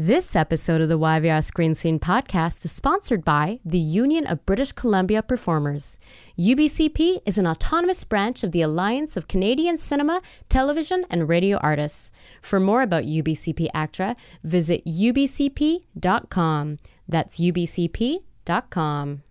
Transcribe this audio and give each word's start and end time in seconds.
This 0.00 0.34
episode 0.34 0.80
of 0.80 0.88
the 0.88 0.98
YVR 0.98 1.44
Screen 1.44 1.74
Scene 1.74 1.98
podcast 1.98 2.64
is 2.64 2.72
sponsored 2.72 3.22
by 3.22 3.60
the 3.66 3.78
Union 3.78 4.26
of 4.26 4.46
British 4.46 4.72
Columbia 4.72 5.22
Performers. 5.22 5.98
UBCP 6.38 7.20
is 7.26 7.36
an 7.36 7.46
autonomous 7.46 8.02
branch 8.04 8.42
of 8.42 8.52
the 8.52 8.62
Alliance 8.62 9.18
of 9.18 9.28
Canadian 9.28 9.76
Cinema, 9.76 10.22
Television, 10.48 11.04
and 11.10 11.28
Radio 11.28 11.58
Artists. 11.58 12.12
For 12.40 12.58
more 12.58 12.80
about 12.80 13.04
UBCP 13.04 13.68
ACTRA, 13.74 14.16
visit 14.42 14.82
ubcp.com. 14.86 16.78
That's 17.06 17.38
ubcp.com. 17.38 19.22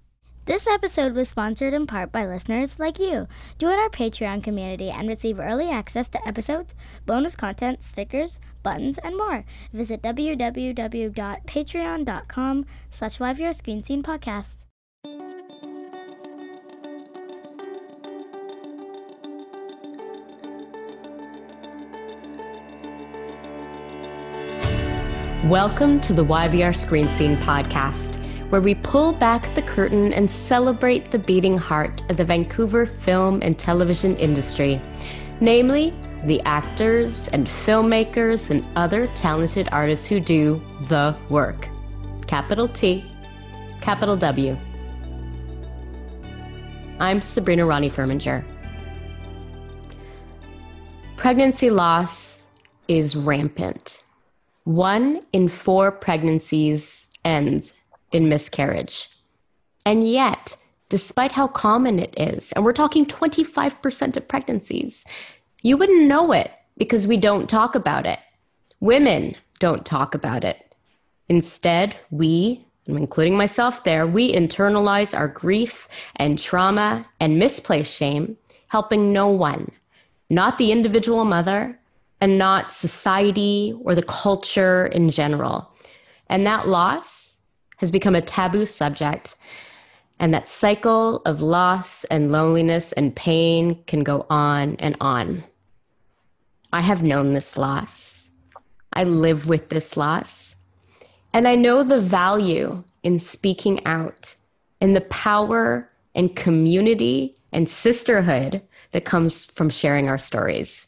This 0.50 0.66
episode 0.66 1.14
was 1.14 1.30
sponsored 1.30 1.76
in 1.76 1.86
part 1.86 2.12
by 2.12 2.26
listeners 2.26 2.80
like 2.80 2.98
you. 2.98 3.28
Join 3.60 3.78
our 3.78 3.88
Patreon 3.88 4.44
community 4.44 4.90
and 4.90 5.08
receive 5.08 5.40
early 5.40 5.70
access 5.70 6.10
to 6.10 6.28
episodes, 6.28 6.74
bonus 7.06 7.36
content, 7.36 7.84
stickers, 7.84 8.40
buttons, 8.64 8.98
and 8.98 9.16
more. 9.16 9.46
Visit 9.72 10.02
www.patreon.com 10.02 12.66
slash 12.90 13.20
YVR 13.20 13.54
Screen 13.54 13.84
Scene 13.84 14.02
Podcast. 14.02 14.66
Welcome 25.48 26.02
to 26.02 26.14
the 26.14 26.26
YVR 26.26 26.76
Screen 26.76 27.08
Scene 27.08 27.38
Podcast 27.38 28.19
where 28.50 28.62
we 28.62 28.76
pull 28.76 29.14
back 29.14 29.54
the 29.54 29.62
curtain 29.62 30.12
and 30.14 30.30
celebrate 30.30 31.12
the 31.12 31.20
beating 31.20 31.58
heart 31.58 32.02
of 32.10 32.18
the 32.18 32.26
Vancouver 32.26 32.86
film 32.86 33.42
and 33.44 33.58
television 33.60 34.16
industry, 34.18 34.82
namely 35.40 35.94
the 36.26 36.42
actors 36.42 37.28
and 37.30 37.48
filmmakers 37.48 38.50
and 38.50 38.66
other 38.76 39.08
talented 39.08 39.70
artists 39.72 40.08
who 40.08 40.20
do 40.20 40.62
the 40.88 41.16
work. 41.30 41.70
Capital 42.28 42.68
T, 42.68 43.10
capital 43.82 44.18
W. 44.18 44.58
I'm 47.00 47.22
Sabrina 47.22 47.66
Ronnie 47.66 47.90
Furminger. 47.90 48.44
Pregnancy 51.16 51.70
loss 51.70 52.44
is 52.88 53.16
rampant. 53.16 54.04
One 54.64 55.22
in 55.32 55.48
four 55.48 55.92
pregnancies 55.92 57.08
ends 57.24 57.79
in 58.12 58.30
miscarriage. 58.30 59.10
And 59.86 60.10
yet, 60.10 60.56
despite 60.90 61.34
how 61.34 61.48
common 61.48 62.00
it 62.00 62.14
is, 62.18 62.52
and 62.54 62.66
we're 62.66 62.74
talking 62.74 63.06
25% 63.06 64.18
of 64.18 64.28
pregnancies, 64.28 65.06
you 65.62 65.78
wouldn't 65.78 66.08
know 66.08 66.32
it 66.32 66.52
because 66.78 67.08
we 67.08 67.18
don't 67.18 67.50
talk 67.50 67.76
about 67.76 68.06
it. 68.06 68.20
Women 68.80 69.36
don't 69.60 69.86
talk 69.86 70.16
about 70.16 70.44
it. 70.44 70.74
Instead, 71.28 71.96
we, 72.10 72.66
including 72.88 73.38
myself 73.38 73.84
there, 73.84 74.08
we 74.08 74.34
internalize 74.34 75.16
our 75.16 75.28
grief 75.28 75.88
and 76.16 76.40
trauma 76.40 77.06
and 77.20 77.38
misplaced 77.38 77.96
shame, 77.96 78.38
helping 78.68 79.14
no 79.14 79.28
one, 79.28 79.72
not 80.30 80.58
the 80.58 80.72
individual 80.72 81.26
mother, 81.26 81.80
and 82.22 82.38
not 82.38 82.74
society 82.74 83.74
or 83.84 83.96
the 83.96 84.04
culture 84.04 84.88
in 84.88 85.10
general. 85.10 85.74
And 86.28 86.46
that 86.46 86.68
loss 86.68 87.29
has 87.80 87.92
become 87.92 88.16
a 88.16 88.22
taboo 88.22 88.66
subject. 88.66 89.36
And 90.20 90.34
that 90.34 90.50
cycle 90.50 91.22
of 91.26 91.42
loss 91.42 92.04
and 92.06 92.32
loneliness 92.32 92.92
and 92.94 93.16
pain 93.16 93.84
can 93.88 94.04
go 94.04 94.26
on 94.30 94.76
and 94.78 94.96
on. 95.02 95.44
I 96.72 96.82
have 96.82 97.02
known 97.04 97.34
this 97.34 97.58
loss. 97.58 98.30
I 98.94 99.04
live 99.04 99.48
with 99.48 99.70
this 99.70 99.98
loss. 99.98 100.56
And 101.34 101.48
I 101.48 101.56
know 101.56 101.84
the 101.84 102.02
value 102.02 102.84
in 103.04 103.20
speaking 103.20 103.86
out 103.86 104.36
and 104.82 104.96
the 104.96 105.02
power 105.02 105.90
and 106.16 106.36
community 106.36 107.36
and 107.52 107.70
sisterhood 107.70 108.62
that 108.92 109.06
comes 109.06 109.46
from 109.46 109.70
sharing 109.70 110.10
our 110.10 110.18
stories, 110.18 110.88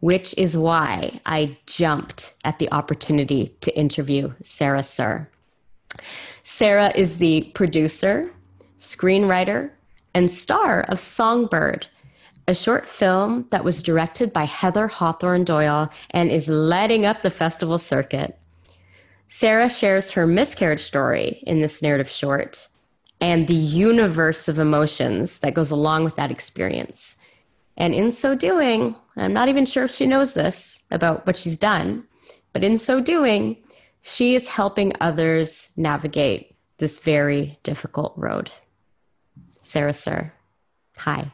which 0.00 0.34
is 0.38 0.56
why 0.56 1.20
I 1.26 1.58
jumped 1.66 2.34
at 2.44 2.58
the 2.58 2.70
opportunity 2.72 3.56
to 3.60 3.76
interview 3.76 4.32
Sarah 4.42 4.82
Surh. 4.82 5.28
Sarah 6.42 6.92
is 6.94 7.18
the 7.18 7.50
producer, 7.54 8.30
screenwriter, 8.78 9.70
and 10.14 10.30
star 10.30 10.82
of 10.82 11.00
Songbird, 11.00 11.86
a 12.48 12.54
short 12.54 12.86
film 12.86 13.46
that 13.50 13.64
was 13.64 13.82
directed 13.82 14.32
by 14.32 14.44
Heather 14.44 14.88
Hawthorn 14.88 15.44
Doyle 15.44 15.90
and 16.10 16.30
is 16.30 16.48
lighting 16.48 17.06
up 17.06 17.22
the 17.22 17.30
festival 17.30 17.78
circuit. 17.78 18.38
Sarah 19.28 19.70
shares 19.70 20.10
her 20.10 20.26
miscarriage 20.26 20.82
story 20.82 21.42
in 21.46 21.60
this 21.60 21.82
narrative 21.82 22.10
short 22.10 22.68
and 23.20 23.46
the 23.46 23.54
universe 23.54 24.48
of 24.48 24.58
emotions 24.58 25.38
that 25.38 25.54
goes 25.54 25.70
along 25.70 26.04
with 26.04 26.16
that 26.16 26.30
experience. 26.30 27.16
And 27.76 27.94
in 27.94 28.12
so 28.12 28.34
doing, 28.34 28.96
I'm 29.16 29.32
not 29.32 29.48
even 29.48 29.64
sure 29.64 29.84
if 29.84 29.92
she 29.92 30.06
knows 30.06 30.34
this 30.34 30.82
about 30.90 31.26
what 31.26 31.36
she's 31.38 31.56
done, 31.56 32.04
but 32.52 32.64
in 32.64 32.76
so 32.76 33.00
doing, 33.00 33.61
she 34.02 34.34
is 34.34 34.48
helping 34.48 34.92
others 35.00 35.72
navigate 35.76 36.56
this 36.78 36.98
very 36.98 37.58
difficult 37.62 38.12
road. 38.16 38.50
Sarah 39.60 39.94
Surh, 39.94 40.32
hi. 40.96 41.32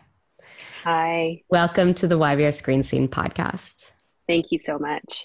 Hi. 0.85 1.43
Welcome 1.49 1.95
to 1.95 2.07
the 2.07 2.19
YVR 2.19 2.55
Screen 2.55 2.83
Scene 2.83 3.09
podcast. 3.09 3.91
Thank 4.29 4.53
you 4.53 4.61
so 4.65 4.79
much. 4.79 5.25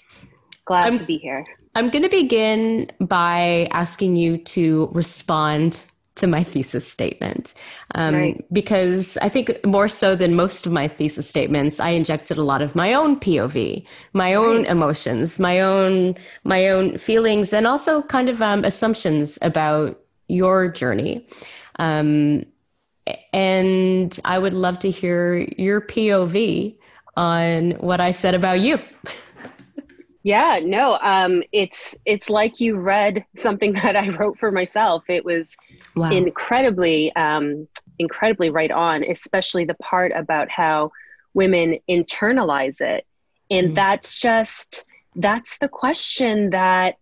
Glad 0.64 0.86
I'm, 0.86 0.98
to 0.98 1.04
be 1.04 1.18
here. 1.18 1.44
I'm 1.74 1.90
going 1.90 2.02
to 2.02 2.08
begin 2.08 2.90
by 2.98 3.68
asking 3.70 4.16
you 4.16 4.38
to 4.38 4.88
respond 4.92 5.82
to 6.16 6.26
my 6.26 6.42
thesis 6.44 6.86
statement. 6.90 7.54
Um, 7.94 8.14
right. 8.14 8.44
Because 8.52 9.16
I 9.18 9.28
think 9.28 9.64
more 9.64 9.88
so 9.88 10.14
than 10.14 10.34
most 10.34 10.64
of 10.64 10.72
my 10.72 10.86
thesis 10.86 11.28
statements, 11.28 11.80
I 11.80 11.90
injected 11.90 12.38
a 12.38 12.42
lot 12.42 12.62
of 12.62 12.74
my 12.74 12.94
own 12.94 13.18
POV, 13.18 13.84
my 14.12 14.34
own 14.34 14.58
right. 14.58 14.70
emotions, 14.70 15.40
my 15.40 15.60
own 15.60 16.14
my 16.44 16.68
own 16.68 16.98
feelings, 16.98 17.52
and 17.52 17.66
also 17.66 18.02
kind 18.02 18.28
of 18.28 18.40
um, 18.40 18.64
assumptions 18.64 19.38
about 19.42 20.00
your 20.28 20.68
journey. 20.68 21.26
Um, 21.78 22.44
and 23.32 24.18
I 24.24 24.38
would 24.38 24.54
love 24.54 24.78
to 24.80 24.90
hear 24.90 25.38
your 25.58 25.80
POV 25.80 26.78
on 27.16 27.72
what 27.72 28.00
I 28.00 28.12
said 28.12 28.34
about 28.34 28.60
you. 28.60 28.78
Yeah, 30.24 30.60
no, 30.64 30.98
um, 31.02 31.42
it's 31.52 31.94
it's 32.06 32.30
like 32.30 32.58
you 32.58 32.78
read 32.78 33.26
something 33.36 33.74
that 33.82 33.94
I 33.94 34.08
wrote 34.08 34.38
for 34.38 34.50
myself. 34.50 35.04
It 35.08 35.24
was 35.24 35.56
wow. 35.94 36.10
incredibly, 36.10 37.14
um, 37.14 37.68
incredibly 37.98 38.50
right 38.50 38.70
on, 38.70 39.04
especially 39.04 39.66
the 39.66 39.74
part 39.74 40.12
about 40.16 40.50
how 40.50 40.92
women 41.34 41.78
internalize 41.88 42.80
it, 42.80 43.06
and 43.50 43.70
mm. 43.70 43.74
that's 43.74 44.18
just 44.18 44.86
that's 45.14 45.58
the 45.58 45.68
question 45.68 46.50
that, 46.50 46.96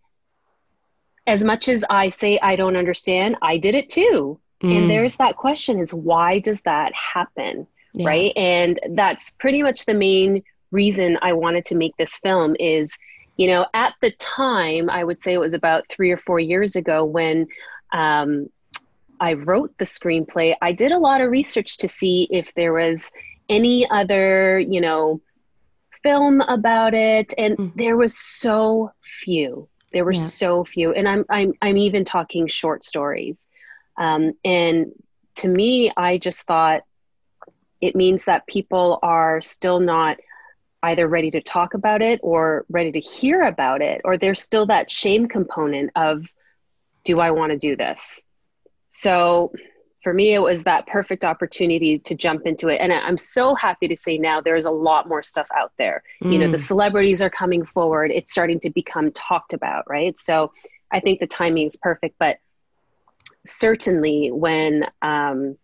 as 1.24 1.44
much 1.44 1.68
as 1.68 1.84
I 1.88 2.08
say 2.08 2.40
I 2.40 2.56
don't 2.56 2.76
understand, 2.76 3.36
I 3.40 3.56
did 3.56 3.76
it 3.76 3.88
too, 3.88 4.40
mm. 4.60 4.76
and 4.76 4.90
there's 4.90 5.16
that 5.18 5.36
question: 5.36 5.80
is 5.80 5.94
why 5.94 6.40
does 6.40 6.62
that 6.62 6.92
happen, 6.92 7.68
yeah. 7.94 8.04
right? 8.08 8.32
And 8.34 8.80
that's 8.96 9.30
pretty 9.30 9.62
much 9.62 9.86
the 9.86 9.94
main 9.94 10.42
reason 10.72 11.18
I 11.22 11.34
wanted 11.34 11.66
to 11.66 11.76
make 11.76 11.96
this 11.96 12.16
film 12.16 12.56
is 12.58 12.98
you 13.42 13.48
know, 13.48 13.66
at 13.74 13.96
the 14.00 14.12
time, 14.12 14.88
I 14.88 15.02
would 15.02 15.20
say 15.20 15.32
it 15.32 15.40
was 15.40 15.52
about 15.52 15.88
three 15.88 16.12
or 16.12 16.16
four 16.16 16.38
years 16.38 16.76
ago 16.76 17.04
when 17.04 17.48
um, 17.90 18.48
I 19.18 19.32
wrote 19.32 19.76
the 19.78 19.84
screenplay, 19.84 20.54
I 20.62 20.70
did 20.70 20.92
a 20.92 20.98
lot 20.98 21.20
of 21.20 21.28
research 21.28 21.78
to 21.78 21.88
see 21.88 22.28
if 22.30 22.54
there 22.54 22.72
was 22.72 23.10
any 23.48 23.90
other, 23.90 24.60
you 24.60 24.80
know, 24.80 25.20
film 26.04 26.40
about 26.42 26.94
it. 26.94 27.34
And 27.36 27.58
mm-hmm. 27.58 27.76
there 27.76 27.96
was 27.96 28.16
so 28.16 28.92
few. 29.00 29.68
There 29.92 30.04
were 30.04 30.12
yeah. 30.12 30.20
so 30.20 30.62
few. 30.62 30.92
And 30.92 31.08
I'm, 31.08 31.24
I'm, 31.28 31.52
I'm 31.60 31.78
even 31.78 32.04
talking 32.04 32.46
short 32.46 32.84
stories. 32.84 33.48
Um, 33.98 34.34
and 34.44 34.92
to 35.38 35.48
me, 35.48 35.92
I 35.96 36.18
just 36.18 36.42
thought 36.42 36.82
it 37.80 37.96
means 37.96 38.26
that 38.26 38.46
people 38.46 39.00
are 39.02 39.40
still 39.40 39.80
not 39.80 40.18
either 40.82 41.06
ready 41.06 41.30
to 41.30 41.40
talk 41.40 41.74
about 41.74 42.02
it 42.02 42.20
or 42.22 42.64
ready 42.68 42.92
to 42.92 43.00
hear 43.00 43.42
about 43.42 43.82
it, 43.82 44.00
or 44.04 44.16
there's 44.16 44.42
still 44.42 44.66
that 44.66 44.90
shame 44.90 45.28
component 45.28 45.90
of, 45.94 46.32
do 47.04 47.20
I 47.20 47.30
want 47.30 47.52
to 47.52 47.58
do 47.58 47.76
this? 47.76 48.24
So 48.88 49.52
for 50.02 50.12
me, 50.12 50.34
it 50.34 50.40
was 50.40 50.64
that 50.64 50.86
perfect 50.86 51.24
opportunity 51.24 51.98
to 52.00 52.14
jump 52.14 52.46
into 52.46 52.68
it. 52.68 52.78
And 52.78 52.92
I'm 52.92 53.16
so 53.16 53.54
happy 53.54 53.86
to 53.88 53.96
say 53.96 54.18
now 54.18 54.40
there's 54.40 54.64
a 54.64 54.72
lot 54.72 55.08
more 55.08 55.22
stuff 55.22 55.46
out 55.56 55.72
there. 55.78 56.02
Mm. 56.22 56.32
You 56.32 56.38
know, 56.40 56.50
the 56.50 56.56
mm. 56.56 56.66
celebrities 56.66 57.22
are 57.22 57.30
coming 57.30 57.64
forward, 57.64 58.10
it's 58.10 58.32
starting 58.32 58.58
to 58.60 58.70
become 58.70 59.12
talked 59.12 59.52
about, 59.52 59.88
right? 59.88 60.18
So 60.18 60.52
I 60.90 61.00
think 61.00 61.20
the 61.20 61.26
timing 61.26 61.66
is 61.66 61.76
perfect. 61.76 62.16
But 62.18 62.38
certainly 63.46 64.30
when, 64.32 64.86
um, 65.00 65.56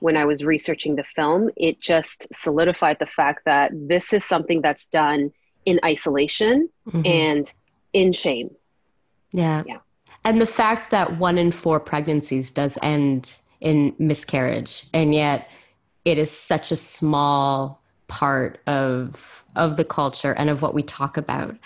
when 0.00 0.16
I 0.16 0.24
was 0.24 0.44
researching 0.44 0.96
the 0.96 1.04
film, 1.04 1.50
it 1.56 1.80
just 1.80 2.26
solidified 2.34 2.98
the 2.98 3.06
fact 3.06 3.44
that 3.44 3.70
this 3.72 4.12
is 4.12 4.24
something 4.24 4.60
that's 4.60 4.86
done 4.86 5.32
in 5.64 5.80
isolation 5.84 6.68
mm-hmm. 6.88 7.02
and 7.04 7.52
in 7.92 8.12
shame. 8.12 8.50
Yeah. 9.32 9.62
Yeah. 9.66 9.78
And 10.24 10.40
the 10.40 10.46
fact 10.46 10.90
that 10.90 11.18
one 11.18 11.38
in 11.38 11.52
four 11.52 11.78
pregnancies 11.78 12.52
does 12.52 12.78
end 12.82 13.36
in 13.60 13.94
miscarriage, 13.98 14.86
and 14.92 15.14
yet 15.14 15.48
it 16.04 16.18
is 16.18 16.30
such 16.30 16.72
a 16.72 16.76
small 16.76 17.82
part 18.08 18.60
of 18.66 19.44
of 19.54 19.76
the 19.76 19.84
culture 19.84 20.32
and 20.32 20.50
of 20.50 20.62
what 20.62 20.74
we 20.74 20.82
talk 20.82 21.16
about. 21.16 21.56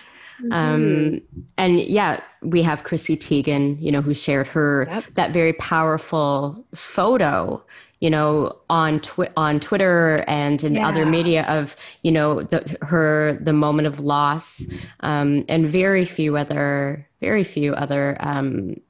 Mm-hmm. 0.42 0.52
Um, 0.52 1.20
and 1.58 1.80
yeah, 1.80 2.20
we 2.42 2.62
have 2.62 2.84
Chrissy 2.84 3.16
Teigen, 3.16 3.80
you 3.80 3.92
know, 3.92 4.00
who 4.00 4.14
shared 4.14 4.46
her 4.48 4.86
yep. 4.90 5.04
that 5.14 5.32
very 5.32 5.52
powerful 5.54 6.64
photo, 6.74 7.62
you 8.00 8.10
know, 8.10 8.56
on 8.68 9.00
twi- 9.00 9.30
on 9.36 9.60
Twitter 9.60 10.24
and 10.26 10.62
in 10.64 10.74
yeah. 10.74 10.88
other 10.88 11.06
media 11.06 11.44
of 11.44 11.76
you 12.02 12.10
know 12.10 12.42
the, 12.42 12.76
her 12.82 13.38
the 13.40 13.52
moment 13.52 13.86
of 13.86 14.00
loss, 14.00 14.64
um, 15.00 15.44
and 15.48 15.68
very 15.68 16.06
few 16.06 16.36
other 16.36 17.06
very 17.20 17.44
few 17.44 17.74
other 17.74 18.16
um, 18.20 18.80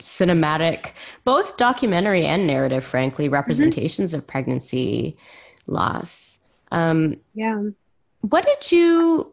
cinematic, 0.00 0.92
both 1.24 1.56
documentary 1.56 2.26
and 2.26 2.46
narrative, 2.46 2.84
frankly, 2.84 3.26
mm-hmm. 3.26 3.34
representations 3.34 4.10
mm-hmm. 4.10 4.18
of 4.18 4.26
pregnancy 4.26 5.16
loss. 5.66 6.38
Um, 6.70 7.18
yeah. 7.34 7.62
What 8.22 8.44
did 8.44 8.72
you 8.72 9.32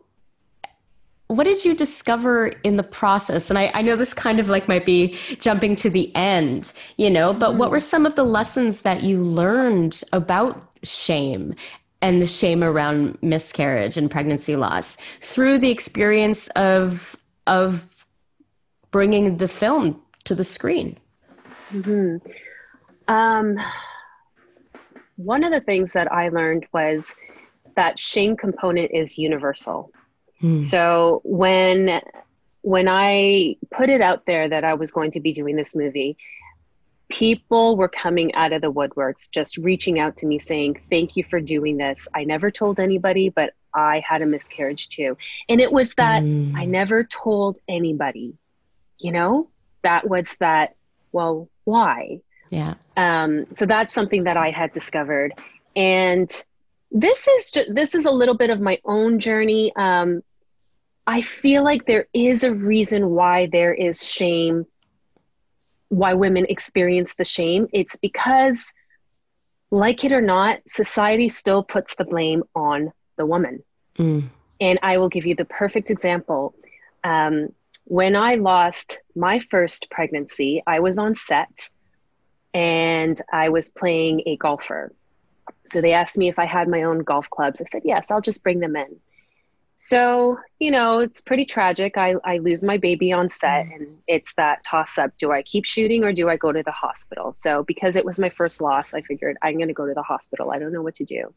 what 1.28 1.46
did 1.46 1.66
you 1.66 1.74
discover 1.74 2.48
in 2.64 2.78
the 2.78 2.84
process? 2.84 3.50
And 3.50 3.58
I, 3.58 3.72
I, 3.74 3.82
know 3.82 3.96
this 3.96 4.14
kind 4.14 4.40
of 4.40 4.48
like 4.48 4.68
might 4.68 4.86
be 4.86 5.18
jumping 5.40 5.76
to 5.78 5.90
the 5.90 6.16
end, 6.16 6.72
you 6.98 7.10
know, 7.10 7.34
but 7.34 7.56
what 7.56 7.72
were 7.72 7.80
some 7.80 8.06
of 8.06 8.16
the 8.16 8.24
lessons 8.24 8.82
that 8.82 9.02
you 9.02 9.22
learned 9.22 10.02
about 10.14 10.62
shame 10.84 11.56
and 12.02 12.22
the 12.22 12.28
shame 12.28 12.64
around 12.64 13.18
miscarriage 13.24 13.98
and 13.98 14.12
pregnancy 14.12 14.56
loss 14.56 14.98
through 15.22 15.58
the 15.58 15.72
experience 15.72 16.48
of 16.50 17.16
of 17.48 17.88
bringing 18.92 19.38
the 19.38 19.48
film 19.48 20.00
to 20.26 20.36
the 20.36 20.44
screen? 20.44 20.98
Mm-hmm. 21.72 22.18
Um, 23.08 23.60
one 25.16 25.44
of 25.44 25.52
the 25.52 25.62
things 25.62 25.94
that 25.94 26.12
I 26.12 26.30
learned 26.30 26.68
was 26.72 27.16
that 27.76 27.98
shame 27.98 28.38
component 28.38 28.92
is 28.94 29.18
universal. 29.18 29.92
Mm. 30.42 30.62
So 30.62 31.22
when 31.24 32.02
when 32.62 32.88
I 32.88 33.58
put 33.70 33.90
it 33.90 34.02
out 34.02 34.26
there 34.26 34.50
that 34.50 34.64
I 34.64 34.76
was 34.76 34.92
going 34.92 35.12
to 35.12 35.20
be 35.20 35.32
doing 35.32 35.56
this 35.56 35.76
movie, 35.76 36.18
people 37.10 37.78
were 37.78 37.88
coming 37.88 38.34
out 38.34 38.54
of 38.54 38.62
the 38.62 38.72
woodworks, 38.72 39.30
just 39.30 39.58
reaching 39.58 40.00
out 40.00 40.18
to 40.18 40.28
me 40.28 40.40
saying, 40.40 40.82
Thank 40.90 41.16
you 41.16 41.24
for 41.24 41.40
doing 41.40 41.78
this. 41.78 42.08
I 42.14 42.24
never 42.24 42.52
told 42.52 42.80
anybody, 42.80 43.30
but 43.30 43.54
I 43.74 44.02
had 44.08 44.22
a 44.22 44.26
miscarriage 44.26 44.90
too. 44.90 45.18
And 45.50 45.62
it 45.62 45.72
was 45.72 45.94
that 45.96 46.24
mm. 46.24 46.56
I 46.56 46.66
never 46.66 47.04
told 47.04 47.60
anybody, 47.68 48.34
you 48.98 49.12
know, 49.12 49.50
that 49.84 50.10
was 50.10 50.36
that, 50.40 50.76
well, 51.12 51.50
why? 51.66 52.22
Yeah. 52.50 52.76
Um, 52.98 53.46
so 53.52 53.66
that's 53.66 53.94
something 53.94 54.24
that 54.24 54.38
I 54.38 54.52
had 54.52 54.72
discovered. 54.72 55.34
And 55.76 56.32
this 56.92 57.28
is 57.28 57.52
just, 57.52 57.74
this 57.74 57.96
is 57.96 58.06
a 58.06 58.12
little 58.12 58.36
bit 58.36 58.50
of 58.50 58.62
my 58.62 58.80
own 58.86 59.20
journey. 59.20 59.74
Um, 59.76 60.22
I 61.08 61.22
feel 61.22 61.64
like 61.64 61.86
there 61.86 62.08
is 62.14 62.44
a 62.44 62.54
reason 62.54 63.10
why 63.10 63.48
there 63.52 63.74
is 63.74 64.10
shame, 64.10 64.66
why 65.90 66.14
women 66.14 66.46
experience 66.50 67.16
the 67.16 67.24
shame. 67.24 67.68
It's 67.74 67.96
because, 67.96 68.74
like 69.72 70.04
it 70.04 70.12
or 70.12 70.22
not, 70.22 70.60
society 70.68 71.30
still 71.30 71.64
puts 71.64 71.96
the 71.96 72.06
blame 72.06 72.44
on 72.56 72.92
the 73.18 73.26
woman. 73.26 73.64
Mm. 73.98 74.30
And 74.60 74.80
I 74.82 74.98
will 74.98 75.10
give 75.10 75.26
you 75.26 75.36
the 75.36 75.46
perfect 75.46 75.92
example. 75.92 76.56
Um, 77.04 77.50
when 77.84 78.16
I 78.16 78.36
lost 78.36 79.00
my 79.16 79.40
first 79.40 79.92
pregnancy, 79.92 80.64
I 80.66 80.80
was 80.80 80.98
on 80.98 81.14
set 81.14 81.70
and 82.54 83.20
I 83.32 83.50
was 83.50 83.70
playing 83.70 84.24
a 84.26 84.38
golfer. 84.38 84.92
So 85.66 85.82
they 85.82 85.94
asked 85.94 86.18
me 86.18 86.30
if 86.30 86.40
I 86.40 86.46
had 86.46 86.68
my 86.68 86.84
own 86.84 87.00
golf 87.00 87.30
clubs. 87.30 87.62
I 87.62 87.66
said, 87.66 87.82
yes, 87.86 88.12
I'll 88.12 88.22
just 88.22 88.44
bring 88.44 88.60
them 88.60 88.76
in. 88.76 89.00
So, 89.78 90.40
you 90.58 90.72
know, 90.72 91.00
it's 91.00 91.22
pretty 91.22 91.46
tragic. 91.46 91.98
I, 91.98 92.16
I 92.24 92.38
lose 92.38 92.64
my 92.64 92.78
baby 92.78 93.12
on 93.12 93.28
set, 93.28 93.66
mm. 93.66 93.76
and 93.76 93.98
it's 94.08 94.34
that 94.36 94.64
toss 94.64 94.98
up 94.98 95.12
do 95.18 95.32
I 95.32 95.42
keep 95.42 95.66
shooting 95.66 96.06
or 96.06 96.14
do 96.14 96.30
I 96.30 96.38
go 96.38 96.52
to 96.52 96.64
the 96.64 96.72
hospital? 96.72 97.36
So, 97.40 97.64
because 97.64 97.98
it 97.98 98.06
was 98.06 98.18
my 98.18 98.30
first 98.30 98.62
loss, 98.62 98.94
I 98.94 99.02
figured 99.02 99.38
I'm 99.42 99.58
going 99.58 99.68
to 99.68 99.74
go 99.74 99.86
to 99.86 99.94
the 99.94 100.02
hospital. 100.02 100.52
I 100.52 100.60
don't 100.60 100.72
know 100.72 100.82
what 100.82 100.96
to 100.96 101.04
do. 101.04 101.34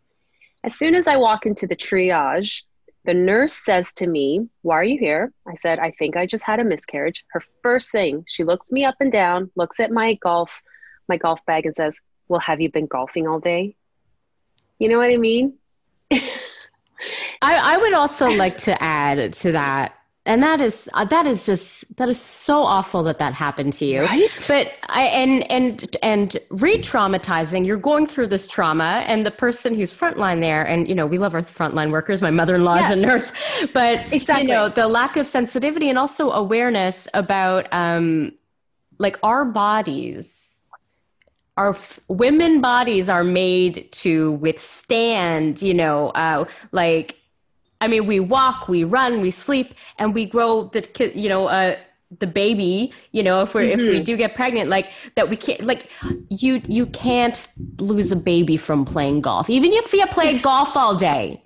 As 0.63 0.77
soon 0.77 0.95
as 0.95 1.09
I 1.09 1.17
walk 1.17 1.47
into 1.47 1.67
the 1.67 1.77
triage, 1.77 2.63
the 3.05 3.15
nurse 3.15 3.55
says 3.55 3.93
to 3.95 4.07
me, 4.07 4.49
Why 4.63 4.77
are 4.77 4.85
you 4.85 4.99
here? 4.99 5.33
I 5.47 5.55
said, 5.55 5.81
I 5.81 5.91
think 5.91 6.17
I 6.17 6.27
just 6.27 6.45
had 6.45 6.61
a 6.61 6.65
miscarriage. 6.65 7.25
Her 7.33 7.43
first 7.63 7.91
thing, 7.91 8.25
she 8.29 8.45
looks 8.45 8.71
me 8.71 8.85
up 8.85 8.97
and 9.01 9.11
down, 9.11 9.51
looks 9.57 9.81
at 9.81 9.91
my 9.91 10.15
golf 10.15 10.63
my 11.09 11.17
golf 11.17 11.45
bag 11.47 11.67
and 11.67 11.75
says, 11.75 12.01
Well, 12.29 12.41
have 12.41 12.61
you 12.61 12.71
been 12.71 12.87
golfing 12.87 13.27
all 13.27 13.41
day? 13.41 13.77
You 14.79 14.89
know 14.89 14.99
what 14.99 15.11
I 15.11 15.17
mean? 15.17 15.55
I, 16.13 16.21
I 17.43 17.77
would 17.79 17.95
also 17.95 18.29
like 18.29 18.59
to 18.59 18.83
add 18.83 19.33
to 19.35 19.53
that 19.53 19.99
and 20.29 20.43
that 20.43 20.61
is 20.61 20.89
uh, 20.93 21.05
that 21.07 21.27
is 21.27 21.47
just 21.47 21.97
that 21.97 22.09
is 22.09 22.21
so 22.21 22.63
awful 22.63 23.03
that 23.03 23.19
that 23.19 23.33
happened 23.33 23.73
to 23.73 23.85
you 23.87 24.03
right 24.03 24.45
but 24.47 24.73
i 24.89 25.07
and 25.07 25.51
and 25.51 25.97
and 26.03 26.37
re-traumatizing 26.51 27.67
you're 27.67 27.79
going 27.79 28.07
through 28.07 28.27
this 28.27 28.47
trauma 28.47 29.03
and 29.07 29.25
the 29.25 29.31
person 29.31 29.75
who's 29.75 29.93
frontline 29.93 30.41
there 30.41 30.63
and 30.65 30.87
you 30.89 30.95
know 30.95 31.07
we 31.07 31.19
love 31.19 31.35
our 31.35 31.41
frontline 31.41 31.91
workers 31.91 32.21
my 32.21 32.31
mother-in-law 32.31 32.77
yes. 32.77 32.91
is 32.91 32.99
a 32.99 33.01
nurse 33.01 33.33
but 33.73 34.13
exactly. 34.13 34.43
you 34.43 34.49
know 34.49 34.69
the 34.69 34.87
lack 34.87 35.17
of 35.17 35.27
sensitivity 35.27 35.89
and 35.89 35.99
also 35.99 36.31
awareness 36.31 37.09
about 37.15 37.67
um 37.73 38.31
like 38.99 39.19
our 39.23 39.45
bodies 39.45 40.48
our 41.59 41.71
f- 41.71 41.99
women 42.07 42.61
bodies 42.61 43.09
are 43.09 43.25
made 43.25 43.91
to 43.91 44.33
withstand, 44.35 45.61
you 45.61 45.75
know, 45.75 46.11
uh, 46.11 46.45
like, 46.71 47.19
I 47.81 47.89
mean, 47.89 48.07
we 48.07 48.21
walk, 48.21 48.69
we 48.69 48.85
run, 48.85 49.21
we 49.21 49.33
sleep, 49.33 49.75
and 49.99 50.15
we 50.15 50.25
grow 50.25 50.65
the 50.73 50.83
kid, 50.83 51.17
you 51.17 51.29
know, 51.29 51.49
uh, 51.49 51.77
the 52.21 52.29
baby, 52.29 52.93
you 53.11 53.23
know, 53.25 53.43
if 53.43 53.55
we 53.55 53.63
mm-hmm. 53.65 53.81
if 53.81 53.89
we 53.89 54.01
do 54.01 54.17
get 54.17 54.35
pregnant, 54.35 54.71
like 54.71 54.93
that 55.17 55.29
we 55.29 55.37
can't, 55.37 55.63
like 55.65 55.91
you 56.31 56.63
you 56.67 56.87
can't 56.87 57.47
lose 57.79 58.11
a 58.13 58.17
baby 58.17 58.57
from 58.57 58.85
playing 58.85 59.21
golf, 59.21 59.51
even 59.51 59.73
if 59.73 59.93
you 59.93 60.07
play 60.07 60.39
golf 60.51 60.77
all 60.77 60.95
day, 60.95 61.43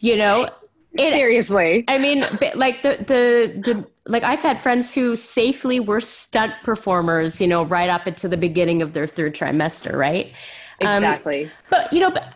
you 0.00 0.16
know. 0.16 0.48
It, 0.94 1.14
Seriously, 1.14 1.84
I 1.88 1.98
mean, 1.98 2.24
like 2.54 2.82
the 2.82 2.96
the 3.06 3.62
the 3.62 3.86
like 4.06 4.24
I've 4.24 4.40
had 4.40 4.58
friends 4.58 4.94
who 4.94 5.16
safely 5.16 5.78
were 5.78 6.00
stunt 6.00 6.54
performers, 6.64 7.40
you 7.40 7.46
know, 7.46 7.64
right 7.64 7.88
up 7.88 8.06
into 8.08 8.28
the 8.28 8.36
beginning 8.36 8.82
of 8.82 8.92
their 8.92 9.06
third 9.06 9.34
trimester, 9.34 9.96
right? 9.96 10.32
Um, 10.80 10.96
exactly. 10.96 11.44
Um, 11.44 11.50
but 11.70 11.92
you 11.92 12.00
know, 12.00 12.10
but 12.10 12.34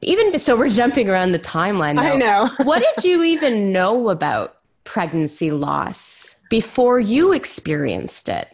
even 0.00 0.38
so, 0.38 0.56
we're 0.56 0.68
jumping 0.68 1.08
around 1.08 1.32
the 1.32 1.38
timeline. 1.38 2.00
Though. 2.00 2.12
I 2.12 2.16
know. 2.16 2.50
what 2.64 2.82
did 2.82 3.04
you 3.04 3.22
even 3.22 3.72
know 3.72 4.10
about 4.10 4.56
pregnancy 4.84 5.50
loss 5.50 6.36
before 6.50 7.00
you 7.00 7.32
experienced 7.32 8.28
it? 8.28 8.48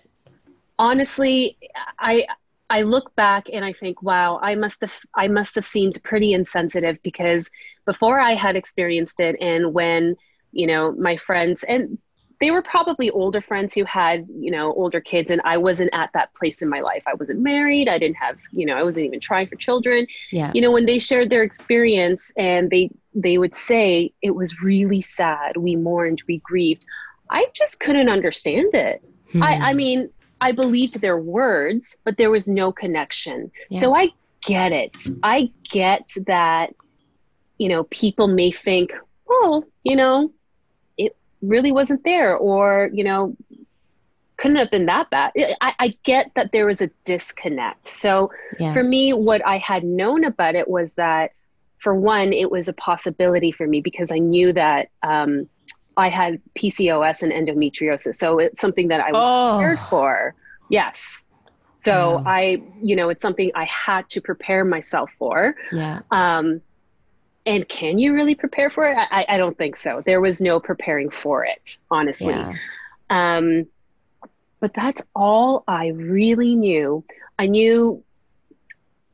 Honestly, 0.79 1.57
I 1.99 2.27
I 2.69 2.83
look 2.83 3.15
back 3.17 3.49
and 3.53 3.65
I 3.65 3.73
think, 3.73 4.03
wow, 4.03 4.39
I 4.43 4.55
must 4.55 4.81
have 4.81 4.97
I 5.15 5.29
must 5.29 5.55
have 5.55 5.65
seemed 5.65 6.03
pretty 6.03 6.33
insensitive 6.33 7.03
because 7.03 7.51
before 7.87 8.19
I 8.19 8.35
had 8.35 8.57
experienced 8.57 9.21
it, 9.21 9.37
and 9.41 9.73
when 9.73 10.17
you 10.53 10.67
know 10.67 10.93
my 10.93 11.17
friends 11.17 11.65
and 11.65 11.99
they 12.41 12.51
were 12.51 12.63
probably 12.63 13.11
older 13.11 13.41
friends 13.41 13.75
who 13.75 13.85
had 13.85 14.27
you 14.35 14.51
know 14.51 14.73
older 14.73 15.01
kids 15.01 15.31
and 15.31 15.41
i 15.45 15.57
wasn't 15.57 15.91
at 15.93 16.11
that 16.15 16.35
place 16.35 16.63
in 16.63 16.69
my 16.69 16.81
life. 16.81 17.05
I 17.07 17.15
wasn't 17.15 17.41
married. 17.41 17.89
I 17.89 17.99
didn't 17.99 18.17
have 18.17 18.39
you 18.53 18.67
know 18.67 18.77
i 18.77 18.83
wasn't 18.83 19.07
even 19.07 19.21
trying 19.21 19.47
for 19.47 19.57
children. 19.57 20.07
Yeah. 20.33 20.51
You 20.55 20.63
know 20.63 20.73
when 20.73 20.87
they 20.87 20.99
shared 20.99 21.31
their 21.31 21.43
experience 21.43 22.33
and 22.37 22.71
they 22.71 22.91
they 23.15 23.39
would 23.39 23.55
say 23.55 24.13
it 24.23 24.35
was 24.35 24.63
really 24.63 25.01
sad. 25.01 25.57
We 25.57 25.77
mourned. 25.77 26.23
We 26.27 26.39
grieved. 26.39 26.87
I 27.31 27.47
just 27.55 27.81
couldn't 27.81 28.09
understand 28.09 28.75
it. 28.75 29.03
Hmm. 29.33 29.43
i 29.43 29.71
i 29.71 29.75
mean 29.75 30.11
i 30.41 30.53
believed 30.53 31.01
their 31.01 31.21
words 31.21 31.97
but 32.05 32.17
there 32.17 32.31
was 32.31 32.49
no 32.49 32.73
connection. 32.73 33.51
Yeah. 33.69 33.81
so 33.81 33.95
i 33.95 34.09
get 34.43 34.73
it. 34.73 34.97
I 35.23 35.53
get 35.71 36.11
that 36.27 36.75
you 37.59 37.69
know 37.69 37.85
people 37.85 38.27
may 38.27 38.51
think 38.51 38.95
oh 39.29 39.65
you 39.85 39.97
know 39.97 40.33
really 41.43 41.73
wasn't 41.73 42.05
there 42.05 42.37
or 42.37 42.91
you 42.93 43.05
know 43.05 43.37
couldn't 44.41 44.57
have 44.57 44.71
been 44.71 44.87
that 44.87 45.11
bad. 45.11 45.33
I, 45.61 45.75
I 45.79 45.95
get 46.03 46.31
that 46.35 46.51
there 46.51 46.65
was 46.65 46.81
a 46.81 46.89
disconnect. 47.05 47.87
So 47.87 48.33
yeah. 48.59 48.73
for 48.73 48.83
me 48.83 49.13
what 49.13 49.45
i 49.47 49.59
had 49.59 49.85
known 49.85 50.25
about 50.25 50.55
it 50.55 50.69
was 50.69 50.95
that 50.95 51.33
for 51.79 51.95
one 51.95 52.33
it 52.33 52.51
was 52.51 52.69
a 52.69 52.73
possibility 52.73 53.53
for 53.53 53.67
me 53.67 53.81
because 53.81 54.11
i 54.11 54.19
knew 54.19 54.53
that 54.53 54.89
um, 55.03 55.49
i 55.97 56.09
had 56.09 56.41
pcos 56.55 57.23
and 57.23 57.33
endometriosis. 57.33 58.15
So 58.17 58.39
it's 58.39 58.61
something 58.61 58.89
that 58.89 59.01
i 59.01 59.13
was 59.13 59.25
oh. 59.25 59.59
prepared 59.59 59.79
for. 59.79 60.35
Yes. 60.69 61.25
So 61.81 62.23
i 62.27 62.63
you 62.83 62.97
know 62.97 63.09
it's 63.09 63.23
something 63.23 63.51
i 63.55 63.65
had 63.65 64.09
to 64.11 64.21
prepare 64.21 64.65
myself 64.65 65.11
for. 65.19 65.55
Yeah. 65.73 66.01
Um 66.11 66.63
and 67.51 67.69
can 67.69 67.99
you 67.99 68.15
really 68.15 68.37
prepare 68.37 68.71
for 68.71 68.85
it? 68.85 68.97
I, 68.97 69.27
I 69.29 69.37
don't 69.37 69.59
think 69.59 69.77
so. 69.77 70.03
There 70.07 70.21
was 70.21 70.41
no 70.41 70.61
preparing 70.61 71.11
for 71.11 71.45
it, 71.45 71.79
honestly. 71.91 72.29
Yeah. 72.29 72.55
Um, 73.11 73.67
but 74.61 74.73
that's 74.73 75.03
all 75.17 75.65
I 75.67 75.89
really 75.89 76.55
knew. 76.55 77.03
I 77.37 77.49
knew 77.49 78.05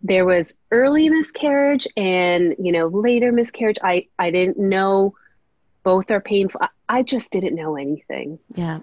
there 0.03 0.27
was 0.27 0.55
early 0.71 1.09
miscarriage 1.09 1.89
and 1.97 2.55
you 2.59 2.73
know 2.73 2.89
later 2.89 3.33
miscarriage. 3.33 3.79
I 3.83 4.09
I 4.19 4.31
didn't 4.31 4.59
know 4.59 5.15
both 5.83 6.11
are 6.11 6.21
painful. 6.21 6.61
I, 6.63 6.69
I 6.89 7.03
just 7.03 7.33
didn't 7.33 7.55
know 7.55 7.77
anything. 7.77 8.39
Yeah. 8.55 8.81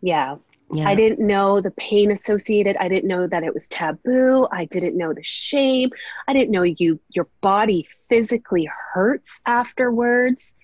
Yeah. 0.00 0.36
Yeah. 0.72 0.88
I 0.88 0.94
didn't 0.94 1.24
know 1.24 1.60
the 1.60 1.70
pain 1.70 2.10
associated. 2.10 2.76
I 2.76 2.88
didn't 2.88 3.08
know 3.08 3.26
that 3.26 3.44
it 3.44 3.54
was 3.54 3.68
taboo. 3.68 4.48
I 4.50 4.64
didn't 4.64 4.96
know 4.96 5.12
the 5.12 5.22
shame. 5.22 5.90
I 6.26 6.32
didn't 6.32 6.50
know 6.50 6.62
you 6.62 6.98
your 7.10 7.28
body 7.40 7.86
physically 8.08 8.68
hurts 8.92 9.40
afterwards. 9.46 10.54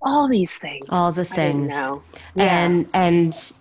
All 0.00 0.28
these 0.28 0.56
things. 0.56 0.86
All 0.88 1.12
the 1.12 1.24
things. 1.24 1.68
Yeah. 1.68 2.00
And 2.34 2.88
and 2.94 3.52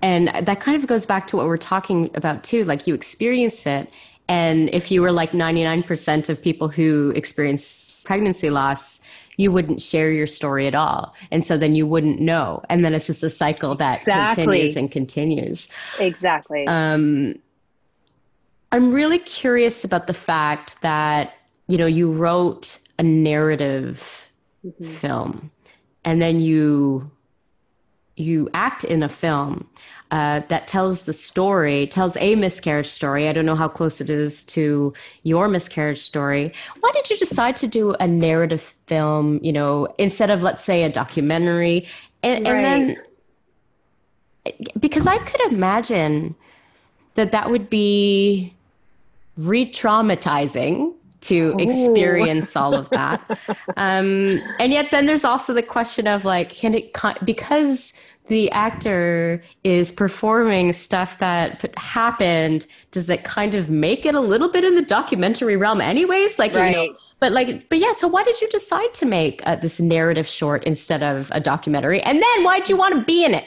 and 0.00 0.28
that 0.28 0.60
kind 0.60 0.76
of 0.76 0.86
goes 0.86 1.06
back 1.06 1.26
to 1.28 1.36
what 1.36 1.46
we're 1.46 1.56
talking 1.56 2.10
about 2.14 2.44
too. 2.44 2.64
Like 2.64 2.86
you 2.86 2.94
experience 2.94 3.66
it 3.66 3.90
and 4.30 4.70
if 4.72 4.92
you 4.92 5.02
were 5.02 5.10
like 5.10 5.32
99% 5.32 6.28
of 6.28 6.40
people 6.40 6.68
who 6.68 7.12
experience 7.16 8.04
pregnancy 8.06 8.48
loss, 8.48 8.99
you 9.40 9.50
wouldn't 9.50 9.80
share 9.80 10.12
your 10.12 10.26
story 10.26 10.66
at 10.66 10.74
all. 10.74 11.14
And 11.30 11.46
so 11.46 11.56
then 11.56 11.74
you 11.74 11.86
wouldn't 11.86 12.20
know. 12.20 12.62
And 12.68 12.84
then 12.84 12.92
it's 12.92 13.06
just 13.06 13.22
a 13.22 13.30
cycle 13.30 13.74
that 13.76 14.00
exactly. 14.00 14.44
continues 14.44 14.76
and 14.76 14.92
continues. 14.92 15.68
Exactly. 15.98 16.66
Um, 16.66 17.36
I'm 18.70 18.92
really 18.92 19.18
curious 19.18 19.82
about 19.82 20.08
the 20.08 20.12
fact 20.12 20.82
that, 20.82 21.32
you 21.68 21.78
know, 21.78 21.86
you 21.86 22.12
wrote 22.12 22.78
a 22.98 23.02
narrative 23.02 24.28
mm-hmm. 24.62 24.84
film 24.84 25.50
and 26.04 26.20
then 26.20 26.40
you 26.40 27.10
you 28.16 28.50
act 28.52 28.84
in 28.84 29.02
a 29.02 29.08
film 29.08 29.66
uh, 30.10 30.40
that 30.48 30.66
tells 30.66 31.04
the 31.04 31.12
story, 31.12 31.86
tells 31.86 32.16
a 32.16 32.34
miscarriage 32.34 32.88
story. 32.88 33.28
I 33.28 33.32
don't 33.32 33.46
know 33.46 33.54
how 33.54 33.68
close 33.68 34.00
it 34.00 34.10
is 34.10 34.44
to 34.46 34.92
your 35.22 35.48
miscarriage 35.48 36.00
story. 36.00 36.52
Why 36.80 36.90
did 36.92 37.10
you 37.10 37.16
decide 37.16 37.56
to 37.56 37.68
do 37.68 37.94
a 37.94 38.06
narrative 38.06 38.74
film, 38.86 39.38
you 39.42 39.52
know, 39.52 39.94
instead 39.98 40.30
of, 40.30 40.42
let's 40.42 40.64
say, 40.64 40.82
a 40.82 40.90
documentary? 40.90 41.86
And, 42.22 42.44
right. 42.44 42.54
and 42.54 42.96
then, 44.44 44.64
because 44.78 45.06
I 45.06 45.18
could 45.18 45.52
imagine 45.52 46.34
that 47.14 47.32
that 47.32 47.50
would 47.50 47.70
be 47.70 48.52
re 49.36 49.70
traumatizing 49.70 50.94
to 51.22 51.54
experience 51.58 52.56
all 52.56 52.74
of 52.74 52.88
that. 52.90 53.20
Um, 53.76 54.42
and 54.58 54.72
yet, 54.72 54.90
then 54.90 55.06
there's 55.06 55.24
also 55.24 55.54
the 55.54 55.62
question 55.62 56.06
of 56.06 56.24
like, 56.24 56.50
can 56.50 56.74
it, 56.74 56.94
because 57.24 57.94
the 58.28 58.50
actor 58.52 59.42
is 59.64 59.90
performing 59.90 60.72
stuff 60.72 61.18
that 61.18 61.76
happened, 61.76 62.66
does 62.92 63.10
it 63.10 63.24
kind 63.24 63.54
of 63.54 63.68
make 63.68 64.06
it 64.06 64.14
a 64.14 64.20
little 64.20 64.48
bit 64.48 64.62
in 64.62 64.76
the 64.76 64.82
documentary 64.82 65.56
realm, 65.56 65.80
anyways? 65.80 66.38
Like, 66.38 66.54
right. 66.54 66.70
you 66.70 66.76
know, 66.76 66.96
but 67.18 67.32
like, 67.32 67.68
but 67.68 67.78
yeah. 67.78 67.92
So 67.92 68.06
why 68.08 68.22
did 68.22 68.40
you 68.40 68.48
decide 68.48 68.94
to 68.94 69.06
make 69.06 69.42
uh, 69.46 69.56
this 69.56 69.80
narrative 69.80 70.26
short 70.26 70.64
instead 70.64 71.02
of 71.02 71.30
a 71.32 71.40
documentary? 71.40 72.00
And 72.02 72.22
then 72.22 72.44
why'd 72.44 72.68
you 72.68 72.76
want 72.76 72.94
to 72.94 73.04
be 73.04 73.24
in 73.24 73.34
it? 73.34 73.44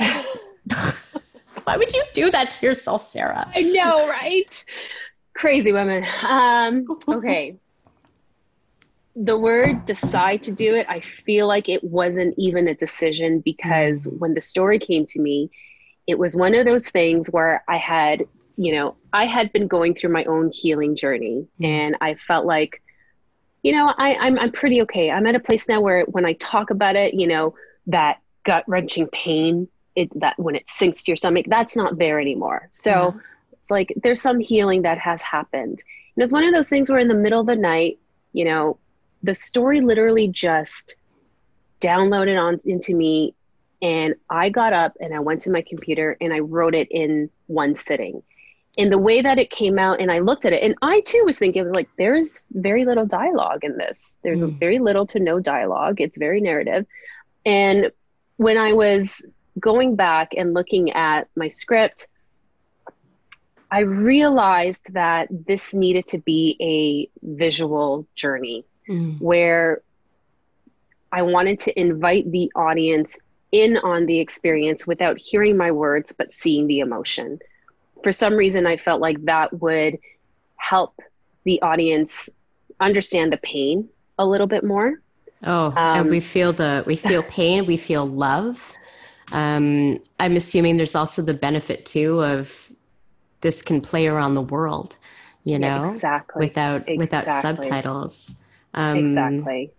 why 1.64 1.76
would 1.76 1.92
you 1.92 2.04
do 2.14 2.30
that 2.30 2.52
to 2.52 2.66
yourself, 2.66 3.02
Sarah? 3.02 3.50
I 3.54 3.62
know, 3.62 4.08
right? 4.08 4.64
Crazy 5.34 5.72
women. 5.72 6.06
Um, 6.22 6.86
okay 7.08 7.58
the 9.16 9.38
word 9.38 9.86
decide 9.86 10.42
to 10.42 10.52
do 10.52 10.74
it, 10.74 10.86
I 10.88 11.00
feel 11.00 11.48
like 11.48 11.70
it 11.70 11.82
wasn't 11.82 12.34
even 12.36 12.68
a 12.68 12.74
decision 12.74 13.40
because 13.40 14.06
mm-hmm. 14.06 14.18
when 14.18 14.34
the 14.34 14.42
story 14.42 14.78
came 14.78 15.06
to 15.06 15.20
me, 15.20 15.50
it 16.06 16.18
was 16.18 16.36
one 16.36 16.54
of 16.54 16.66
those 16.66 16.90
things 16.90 17.28
where 17.28 17.64
I 17.66 17.78
had, 17.78 18.26
you 18.56 18.74
know, 18.74 18.96
I 19.12 19.24
had 19.24 19.52
been 19.52 19.68
going 19.68 19.94
through 19.94 20.12
my 20.12 20.24
own 20.24 20.50
healing 20.52 20.96
journey 20.96 21.46
mm-hmm. 21.60 21.64
and 21.64 21.96
I 22.00 22.14
felt 22.14 22.44
like, 22.44 22.82
you 23.62 23.72
know, 23.72 23.86
I, 23.96 24.16
I'm, 24.16 24.38
I'm 24.38 24.52
pretty 24.52 24.82
okay. 24.82 25.10
I'm 25.10 25.26
at 25.26 25.34
a 25.34 25.40
place 25.40 25.66
now 25.68 25.80
where 25.80 26.04
when 26.04 26.26
I 26.26 26.34
talk 26.34 26.70
about 26.70 26.94
it, 26.94 27.14
you 27.14 27.26
know, 27.26 27.54
that 27.86 28.20
gut 28.44 28.64
wrenching 28.68 29.08
pain, 29.08 29.66
it, 29.96 30.10
that 30.20 30.38
when 30.38 30.56
it 30.56 30.68
sinks 30.68 31.02
to 31.04 31.10
your 31.10 31.16
stomach, 31.16 31.46
that's 31.48 31.74
not 31.74 31.96
there 31.98 32.20
anymore. 32.20 32.68
So 32.70 33.18
it's 33.54 33.70
like 33.70 33.94
there's 33.96 34.20
some 34.20 34.40
healing 34.40 34.82
that 34.82 34.98
has 34.98 35.22
happened. 35.22 35.82
And 36.14 36.22
it's 36.22 36.32
one 36.32 36.44
of 36.44 36.52
those 36.52 36.68
things 36.68 36.90
where 36.90 37.00
in 37.00 37.08
the 37.08 37.14
middle 37.14 37.40
of 37.40 37.46
the 37.46 37.56
night, 37.56 37.98
you 38.32 38.44
know, 38.44 38.78
the 39.26 39.34
story 39.34 39.80
literally 39.80 40.28
just 40.28 40.96
downloaded 41.80 42.40
on 42.40 42.58
into 42.64 42.94
me 42.94 43.34
and 43.82 44.14
I 44.30 44.48
got 44.48 44.72
up 44.72 44.96
and 45.00 45.14
I 45.14 45.20
went 45.20 45.42
to 45.42 45.50
my 45.50 45.62
computer 45.62 46.16
and 46.20 46.32
I 46.32 46.38
wrote 46.38 46.74
it 46.74 46.88
in 46.90 47.28
one 47.46 47.74
sitting. 47.74 48.22
And 48.78 48.92
the 48.92 48.98
way 48.98 49.22
that 49.22 49.38
it 49.38 49.50
came 49.50 49.78
out, 49.78 50.00
and 50.00 50.12
I 50.12 50.18
looked 50.18 50.44
at 50.44 50.52
it, 50.52 50.62
and 50.62 50.74
I 50.82 51.00
too 51.00 51.22
was 51.24 51.38
thinking, 51.38 51.64
was 51.64 51.74
like, 51.74 51.88
there's 51.96 52.46
very 52.50 52.84
little 52.84 53.06
dialogue 53.06 53.64
in 53.64 53.78
this. 53.78 54.16
There's 54.22 54.42
mm. 54.42 54.58
very 54.58 54.78
little 54.78 55.06
to 55.06 55.18
no 55.18 55.40
dialogue. 55.40 56.00
It's 56.00 56.18
very 56.18 56.42
narrative. 56.42 56.86
And 57.46 57.90
when 58.36 58.58
I 58.58 58.74
was 58.74 59.24
going 59.58 59.96
back 59.96 60.32
and 60.36 60.52
looking 60.52 60.92
at 60.92 61.28
my 61.34 61.48
script, 61.48 62.08
I 63.70 63.80
realized 63.80 64.92
that 64.92 65.28
this 65.30 65.72
needed 65.72 66.06
to 66.08 66.18
be 66.18 66.56
a 66.60 67.08
visual 67.26 68.06
journey 68.14 68.66
mm. 68.88 69.20
where 69.20 69.82
I 71.12 71.22
wanted 71.22 71.60
to 71.60 71.80
invite 71.80 72.30
the 72.30 72.50
audience 72.54 73.18
in 73.52 73.76
on 73.78 74.06
the 74.06 74.18
experience 74.18 74.86
without 74.86 75.18
hearing 75.18 75.56
my 75.56 75.70
words, 75.70 76.12
but 76.12 76.32
seeing 76.32 76.66
the 76.66 76.80
emotion. 76.80 77.38
For 78.02 78.12
some 78.12 78.34
reason, 78.34 78.66
I 78.66 78.76
felt 78.76 79.00
like 79.00 79.24
that 79.24 79.60
would 79.60 79.98
help 80.56 81.00
the 81.44 81.62
audience 81.62 82.28
understand 82.80 83.32
the 83.32 83.38
pain 83.38 83.88
a 84.18 84.26
little 84.26 84.46
bit 84.46 84.64
more. 84.64 85.00
Oh, 85.42 85.66
um, 85.66 85.76
and 85.76 86.10
we 86.10 86.20
feel 86.20 86.52
the 86.52 86.82
we 86.86 86.96
feel 86.96 87.22
pain, 87.28 87.66
we 87.66 87.76
feel 87.76 88.06
love. 88.06 88.72
Um, 89.32 90.00
I'm 90.20 90.36
assuming 90.36 90.76
there's 90.76 90.94
also 90.94 91.22
the 91.22 91.34
benefit 91.34 91.86
too 91.86 92.22
of 92.22 92.72
this 93.40 93.62
can 93.62 93.80
play 93.80 94.06
around 94.06 94.34
the 94.34 94.42
world, 94.42 94.96
you 95.44 95.58
know, 95.58 95.92
exactly 95.92 96.46
without 96.46 96.88
exactly. 96.88 96.98
without 96.98 97.42
subtitles. 97.42 98.34
Um, 98.76 98.98
exactly. 98.98 99.70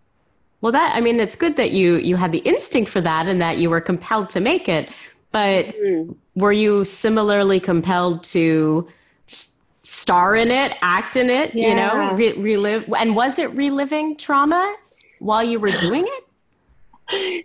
Well, 0.61 0.71
that 0.71 0.95
I 0.95 1.01
mean, 1.01 1.19
it's 1.19 1.35
good 1.35 1.55
that 1.57 1.71
you 1.71 1.97
you 1.97 2.15
had 2.15 2.31
the 2.31 2.39
instinct 2.39 2.89
for 2.89 3.01
that 3.01 3.27
and 3.27 3.41
that 3.41 3.57
you 3.57 3.69
were 3.69 3.81
compelled 3.81 4.29
to 4.31 4.39
make 4.39 4.67
it. 4.67 4.89
But 5.31 5.67
mm-hmm. 5.67 6.13
were 6.35 6.51
you 6.51 6.83
similarly 6.83 7.59
compelled 7.59 8.23
to 8.25 8.87
s- 9.27 9.57
star 9.83 10.35
in 10.35 10.49
it, 10.49 10.75
act 10.81 11.15
in 11.15 11.29
it? 11.29 11.53
Yeah. 11.53 11.69
You 11.69 11.75
know, 11.75 12.13
re- 12.13 12.33
relive. 12.33 12.91
And 12.97 13.15
was 13.15 13.37
it 13.37 13.53
reliving 13.53 14.17
trauma 14.17 14.75
while 15.19 15.43
you 15.43 15.59
were 15.59 15.71
doing 15.71 16.05
it? 16.07 16.23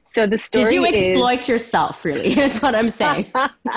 So 0.05 0.27
the 0.27 0.39
story. 0.39 0.65
Did 0.65 0.75
you 0.75 0.87
exploit 0.87 1.41
is... 1.41 1.49
yourself? 1.49 2.05
Really, 2.05 2.39
is 2.39 2.61
what 2.61 2.75
I'm 2.75 2.89
saying. 2.89 3.31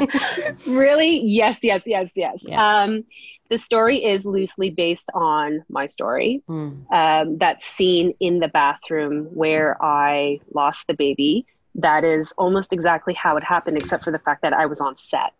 really? 0.67 1.21
Yes, 1.21 1.59
yes, 1.61 1.81
yes, 1.85 2.13
yes. 2.15 2.43
Yeah. 2.47 2.83
Um, 2.83 3.05
the 3.49 3.57
story 3.57 4.03
is 4.03 4.25
loosely 4.25 4.69
based 4.69 5.09
on 5.13 5.63
my 5.69 5.85
story. 5.85 6.41
Mm. 6.49 6.91
Um, 6.91 7.37
that 7.37 7.61
scene 7.61 8.13
in 8.19 8.39
the 8.39 8.47
bathroom 8.47 9.25
where 9.25 9.81
I 9.83 10.39
lost 10.53 10.87
the 10.87 10.93
baby. 10.93 11.45
That 11.75 12.03
is 12.03 12.33
almost 12.37 12.73
exactly 12.73 13.13
how 13.13 13.37
it 13.37 13.43
happened, 13.43 13.77
except 13.77 14.03
for 14.03 14.11
the 14.11 14.19
fact 14.19 14.41
that 14.41 14.53
I 14.53 14.65
was 14.65 14.79
on 14.79 14.97
set. 14.97 15.33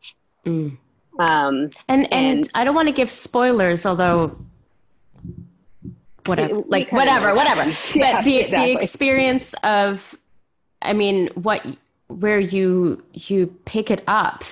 Mm. 0.46 0.78
Um, 1.18 1.72
and, 1.88 2.04
and, 2.12 2.14
and 2.14 2.50
I 2.54 2.64
don't 2.64 2.76
want 2.76 2.90
to 2.90 2.94
give 2.94 3.10
spoilers, 3.10 3.86
although 3.86 4.38
whatever, 6.26 6.56
like 6.68 6.92
whatever, 6.92 7.34
whatever. 7.34 7.66
Yes, 7.66 7.98
but 8.00 8.24
the 8.24 8.40
exactly. 8.40 8.74
the 8.76 8.82
experience 8.82 9.54
of, 9.64 10.16
I 10.82 10.94
mean, 10.94 11.30
what 11.36 11.66
where 12.08 12.40
you 12.40 13.04
you 13.14 13.48
pick 13.66 13.90
it 13.90 14.04
up 14.08 14.44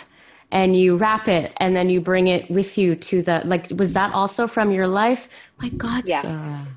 and 0.54 0.76
you 0.80 0.96
wrap 0.96 1.28
it 1.28 1.52
and 1.58 1.76
then 1.76 1.90
you 1.90 2.00
bring 2.00 2.28
it 2.28 2.50
with 2.50 2.78
you 2.78 2.96
to 2.96 3.24
the 3.24 3.42
like 3.44 3.68
was 3.76 3.94
that 3.94 4.14
also 4.14 4.48
from 4.48 4.72
your 4.72 4.88
life? 4.88 5.28
My 5.58 5.70
god 5.70 6.04
yeah. 6.06 6.22
Sarah. 6.22 6.68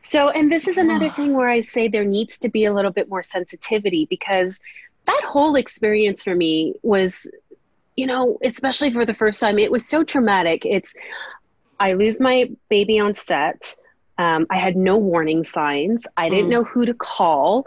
so 0.00 0.28
and 0.28 0.50
this 0.50 0.66
is 0.66 0.76
another 0.76 1.08
thing 1.08 1.32
where 1.34 1.48
i 1.48 1.60
say 1.60 1.86
there 1.86 2.04
needs 2.04 2.38
to 2.38 2.48
be 2.48 2.64
a 2.64 2.74
little 2.74 2.90
bit 2.90 3.08
more 3.08 3.22
sensitivity 3.22 4.06
because 4.10 4.60
that 5.06 5.22
whole 5.24 5.54
experience 5.54 6.22
for 6.24 6.34
me 6.34 6.74
was 6.82 7.30
you 7.96 8.06
know 8.06 8.36
especially 8.42 8.90
for 8.90 9.06
the 9.06 9.14
first 9.14 9.40
time 9.40 9.58
it 9.58 9.70
was 9.70 9.86
so 9.86 10.02
traumatic. 10.02 10.66
It's 10.66 10.92
i 11.78 11.92
lose 11.92 12.20
my 12.20 12.50
baby 12.68 12.98
on 12.98 13.14
set. 13.14 13.76
Um, 14.18 14.48
i 14.50 14.58
had 14.58 14.76
no 14.76 14.98
warning 14.98 15.44
signs. 15.44 16.04
I 16.16 16.30
didn't 16.30 16.46
mm. 16.46 16.54
know 16.54 16.64
who 16.64 16.84
to 16.84 16.94
call 16.94 17.64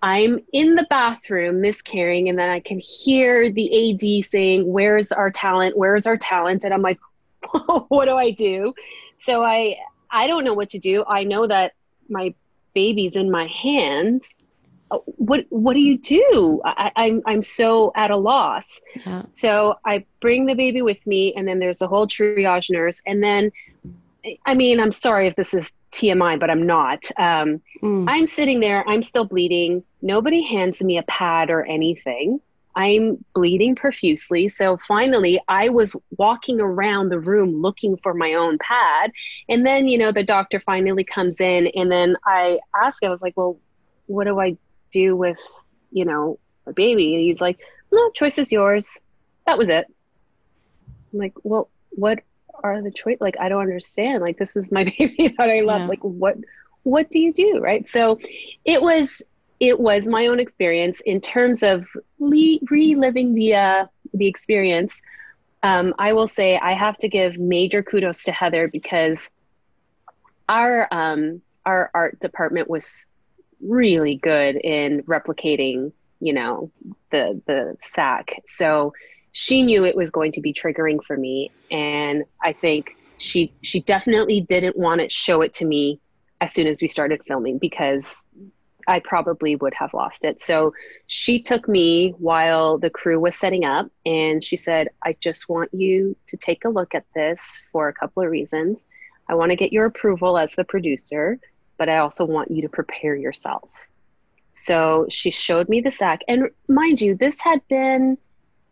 I'm 0.00 0.40
in 0.52 0.74
the 0.76 0.86
bathroom 0.88 1.60
miscarrying, 1.60 2.28
and 2.28 2.38
then 2.38 2.48
I 2.50 2.60
can 2.60 2.78
hear 2.78 3.50
the 3.50 3.92
AD 3.92 4.24
saying, 4.24 4.70
Where's 4.70 5.12
our 5.12 5.30
talent? 5.30 5.76
Where's 5.76 6.06
our 6.06 6.16
talent? 6.16 6.64
And 6.64 6.72
I'm 6.72 6.82
like, 6.82 6.98
What 7.88 8.06
do 8.06 8.12
I 8.12 8.30
do? 8.30 8.74
So 9.20 9.42
I 9.42 9.76
I 10.10 10.26
don't 10.26 10.44
know 10.44 10.54
what 10.54 10.70
to 10.70 10.78
do. 10.78 11.04
I 11.04 11.24
know 11.24 11.46
that 11.46 11.72
my 12.08 12.34
baby's 12.74 13.16
in 13.16 13.30
my 13.30 13.46
hands 13.46 14.28
uh, 14.90 14.98
what 15.04 15.44
what 15.50 15.74
do 15.74 15.80
you 15.80 15.98
do 15.98 16.60
I, 16.64 16.92
I'm, 16.96 17.22
I'm 17.26 17.42
so 17.42 17.92
at 17.94 18.10
a 18.10 18.16
loss 18.16 18.80
yeah. 19.04 19.24
so 19.30 19.74
i 19.84 20.04
bring 20.20 20.46
the 20.46 20.54
baby 20.54 20.80
with 20.80 21.04
me 21.06 21.34
and 21.34 21.46
then 21.46 21.58
there's 21.58 21.82
a 21.82 21.86
whole 21.86 22.06
triage 22.06 22.70
nurse 22.70 23.02
and 23.06 23.22
then 23.22 23.52
i 24.46 24.54
mean 24.54 24.80
i'm 24.80 24.92
sorry 24.92 25.26
if 25.26 25.36
this 25.36 25.52
is 25.52 25.72
tmi 25.90 26.38
but 26.38 26.50
i'm 26.50 26.66
not 26.66 27.04
um, 27.18 27.60
mm. 27.82 28.04
i'm 28.08 28.26
sitting 28.26 28.60
there 28.60 28.86
i'm 28.88 29.02
still 29.02 29.24
bleeding 29.24 29.82
nobody 30.02 30.42
hands 30.42 30.82
me 30.82 30.98
a 30.98 31.02
pad 31.02 31.50
or 31.50 31.64
anything 31.64 32.40
I'm 32.78 33.24
bleeding 33.34 33.74
profusely. 33.74 34.46
So 34.46 34.76
finally, 34.76 35.42
I 35.48 35.68
was 35.68 35.96
walking 36.16 36.60
around 36.60 37.08
the 37.08 37.18
room 37.18 37.60
looking 37.60 37.96
for 37.96 38.14
my 38.14 38.34
own 38.34 38.56
pad. 38.58 39.10
And 39.48 39.66
then, 39.66 39.88
you 39.88 39.98
know, 39.98 40.12
the 40.12 40.22
doctor 40.22 40.60
finally 40.60 41.02
comes 41.02 41.40
in. 41.40 41.66
And 41.74 41.90
then 41.90 42.16
I 42.24 42.60
ask, 42.80 43.02
I 43.02 43.08
was 43.08 43.20
like, 43.20 43.36
well, 43.36 43.58
what 44.06 44.24
do 44.24 44.38
I 44.38 44.56
do 44.90 45.16
with, 45.16 45.40
you 45.90 46.04
know, 46.04 46.38
a 46.66 46.72
baby? 46.72 47.16
And 47.16 47.24
he's 47.24 47.40
like, 47.40 47.58
no, 47.90 48.10
choice 48.10 48.38
is 48.38 48.52
yours. 48.52 49.02
That 49.44 49.58
was 49.58 49.70
it. 49.70 49.86
I'm 51.12 51.18
like, 51.18 51.34
well, 51.42 51.68
what 51.90 52.20
are 52.62 52.82
the 52.82 52.90
choice? 52.90 53.18
Like, 53.20 53.36
I 53.38 53.48
don't 53.48 53.62
understand. 53.62 54.22
Like, 54.22 54.38
this 54.38 54.56
is 54.56 54.72
my 54.72 54.84
baby 54.98 55.34
that 55.36 55.48
I 55.48 55.60
love. 55.60 55.82
Yeah. 55.82 55.86
Like, 55.88 56.02
what, 56.02 56.36
what 56.82 57.10
do 57.10 57.20
you 57.20 57.32
do? 57.32 57.60
Right. 57.60 57.86
So 57.86 58.18
it 58.64 58.80
was, 58.82 59.22
it 59.60 59.78
was 59.78 60.08
my 60.08 60.26
own 60.26 60.40
experience 60.40 61.00
in 61.00 61.20
terms 61.20 61.62
of 61.62 61.86
le- 62.18 62.58
reliving 62.70 63.34
the 63.34 63.54
uh, 63.54 63.86
the 64.14 64.26
experience. 64.26 65.00
Um, 65.62 65.94
I 65.98 66.12
will 66.12 66.28
say 66.28 66.56
I 66.56 66.72
have 66.72 66.96
to 66.98 67.08
give 67.08 67.38
major 67.38 67.82
kudos 67.82 68.24
to 68.24 68.32
Heather 68.32 68.68
because 68.68 69.28
our 70.48 70.88
um, 70.92 71.42
our 71.66 71.90
art 71.92 72.20
department 72.20 72.70
was 72.70 73.06
really 73.60 74.14
good 74.14 74.56
in 74.56 75.02
replicating, 75.02 75.92
you 76.20 76.32
know, 76.32 76.70
the 77.10 77.40
the 77.46 77.76
sack. 77.80 78.40
So 78.46 78.94
she 79.32 79.62
knew 79.62 79.84
it 79.84 79.96
was 79.96 80.10
going 80.10 80.32
to 80.32 80.40
be 80.40 80.52
triggering 80.52 81.02
for 81.04 81.16
me, 81.16 81.50
and 81.70 82.24
I 82.42 82.52
think 82.52 82.96
she 83.18 83.52
she 83.62 83.80
definitely 83.80 84.40
didn't 84.40 84.76
want 84.76 85.00
to 85.00 85.08
show 85.08 85.42
it 85.42 85.54
to 85.54 85.66
me 85.66 86.00
as 86.40 86.52
soon 86.52 86.66
as 86.66 86.80
we 86.80 86.88
started 86.88 87.20
filming 87.26 87.58
because 87.58 88.14
I 88.88 89.00
probably 89.00 89.54
would 89.54 89.74
have 89.74 89.92
lost 89.92 90.24
it. 90.24 90.40
So 90.40 90.72
she 91.06 91.42
took 91.42 91.68
me 91.68 92.14
while 92.18 92.78
the 92.78 92.88
crew 92.88 93.20
was 93.20 93.36
setting 93.36 93.64
up 93.66 93.90
and 94.06 94.42
she 94.42 94.56
said, 94.56 94.88
I 95.04 95.14
just 95.20 95.46
want 95.46 95.74
you 95.74 96.16
to 96.28 96.38
take 96.38 96.64
a 96.64 96.70
look 96.70 96.94
at 96.94 97.04
this 97.14 97.60
for 97.70 97.88
a 97.88 97.92
couple 97.92 98.22
of 98.22 98.30
reasons. 98.30 98.82
I 99.28 99.34
want 99.34 99.50
to 99.50 99.56
get 99.56 99.74
your 99.74 99.84
approval 99.84 100.38
as 100.38 100.54
the 100.54 100.64
producer, 100.64 101.38
but 101.76 101.90
I 101.90 101.98
also 101.98 102.24
want 102.24 102.50
you 102.50 102.62
to 102.62 102.70
prepare 102.70 103.14
yourself. 103.14 103.68
So 104.52 105.06
she 105.10 105.30
showed 105.30 105.68
me 105.68 105.82
the 105.82 105.90
sack. 105.90 106.20
And 106.26 106.48
mind 106.66 107.02
you, 107.02 107.14
this 107.14 107.42
had 107.42 107.60
been, 107.68 108.16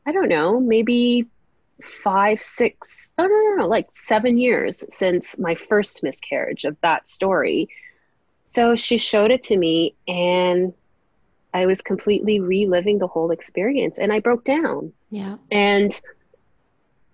I 0.06 0.12
don't 0.12 0.28
know, 0.28 0.60
maybe 0.60 1.26
five, 1.82 2.40
six, 2.40 3.10
oh, 3.18 3.26
no, 3.26 3.28
no, 3.28 3.54
no, 3.62 3.68
like 3.68 3.88
seven 3.90 4.38
years 4.38 4.84
since 4.94 5.38
my 5.38 5.56
first 5.56 6.02
miscarriage 6.02 6.64
of 6.64 6.76
that 6.80 7.08
story. 7.08 7.68
So 8.44 8.76
she 8.76 8.98
showed 8.98 9.32
it 9.32 9.42
to 9.44 9.56
me, 9.56 9.96
and 10.06 10.72
I 11.52 11.66
was 11.66 11.82
completely 11.82 12.38
reliving 12.38 12.98
the 12.98 13.08
whole 13.08 13.32
experience, 13.32 13.98
and 13.98 14.12
I 14.12 14.20
broke 14.20 14.44
down. 14.44 14.92
Yeah. 15.10 15.36
And 15.50 16.00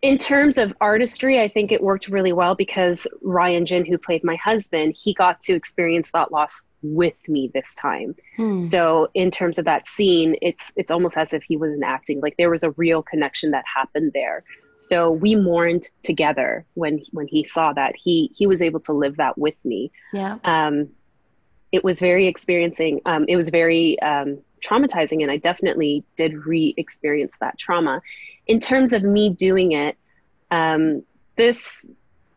in 0.02 0.18
terms 0.18 0.58
of 0.58 0.76
artistry, 0.80 1.40
I 1.40 1.48
think 1.48 1.72
it 1.72 1.82
worked 1.82 2.08
really 2.08 2.32
well 2.32 2.54
because 2.54 3.06
Ryan 3.22 3.64
Jin, 3.64 3.86
who 3.86 3.96
played 3.96 4.24
my 4.24 4.36
husband, 4.36 4.94
he 4.98 5.14
got 5.14 5.40
to 5.42 5.54
experience 5.54 6.10
that 6.10 6.32
loss 6.32 6.62
with 6.82 7.16
me 7.28 7.50
this 7.52 7.74
time. 7.74 8.14
Hmm. 8.36 8.60
So 8.60 9.08
in 9.14 9.30
terms 9.30 9.58
of 9.58 9.64
that 9.66 9.86
scene, 9.86 10.36
it's 10.42 10.72
it's 10.76 10.90
almost 10.90 11.16
as 11.16 11.32
if 11.32 11.42
he 11.42 11.56
wasn't 11.56 11.84
acting. 11.84 12.20
Like 12.20 12.36
there 12.36 12.50
was 12.50 12.62
a 12.62 12.70
real 12.72 13.02
connection 13.02 13.52
that 13.52 13.64
happened 13.72 14.12
there. 14.14 14.44
So 14.76 15.10
we 15.10 15.36
mourned 15.36 15.88
together 16.02 16.66
when 16.74 17.02
when 17.12 17.28
he 17.28 17.44
saw 17.44 17.72
that. 17.72 17.94
He 17.96 18.30
he 18.34 18.46
was 18.46 18.62
able 18.62 18.80
to 18.80 18.92
live 18.92 19.16
that 19.16 19.38
with 19.38 19.54
me. 19.64 19.92
Yeah. 20.12 20.38
Um, 20.44 20.90
it 21.70 21.82
was 21.82 22.00
very 22.00 22.26
experiencing. 22.26 23.00
Um, 23.06 23.24
it 23.28 23.36
was 23.36 23.48
very 23.48 23.98
um, 24.00 24.40
traumatizing, 24.62 25.22
and 25.22 25.30
I 25.30 25.38
definitely 25.38 26.04
did 26.16 26.46
re-experience 26.46 27.36
that 27.40 27.58
trauma. 27.58 28.02
In 28.46 28.60
terms 28.60 28.92
of 28.92 29.02
me 29.02 29.30
doing 29.30 29.72
it, 29.72 29.96
um, 30.50 31.02
this 31.36 31.86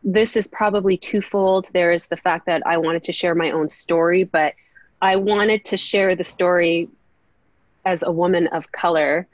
this 0.06 0.36
is 0.36 0.46
probably 0.46 0.96
twofold. 0.96 1.68
There 1.72 1.90
is 1.90 2.06
the 2.06 2.16
fact 2.16 2.46
that 2.46 2.64
I 2.64 2.78
wanted 2.78 3.04
to 3.04 3.12
share 3.12 3.34
my 3.34 3.50
own 3.50 3.68
story, 3.68 4.22
but 4.22 4.54
I 5.02 5.16
wanted 5.16 5.64
to 5.66 5.76
share 5.76 6.14
the 6.14 6.22
story 6.22 6.88
as 7.84 8.04
a 8.04 8.12
woman 8.12 8.46
of 8.46 8.70
color 8.70 9.26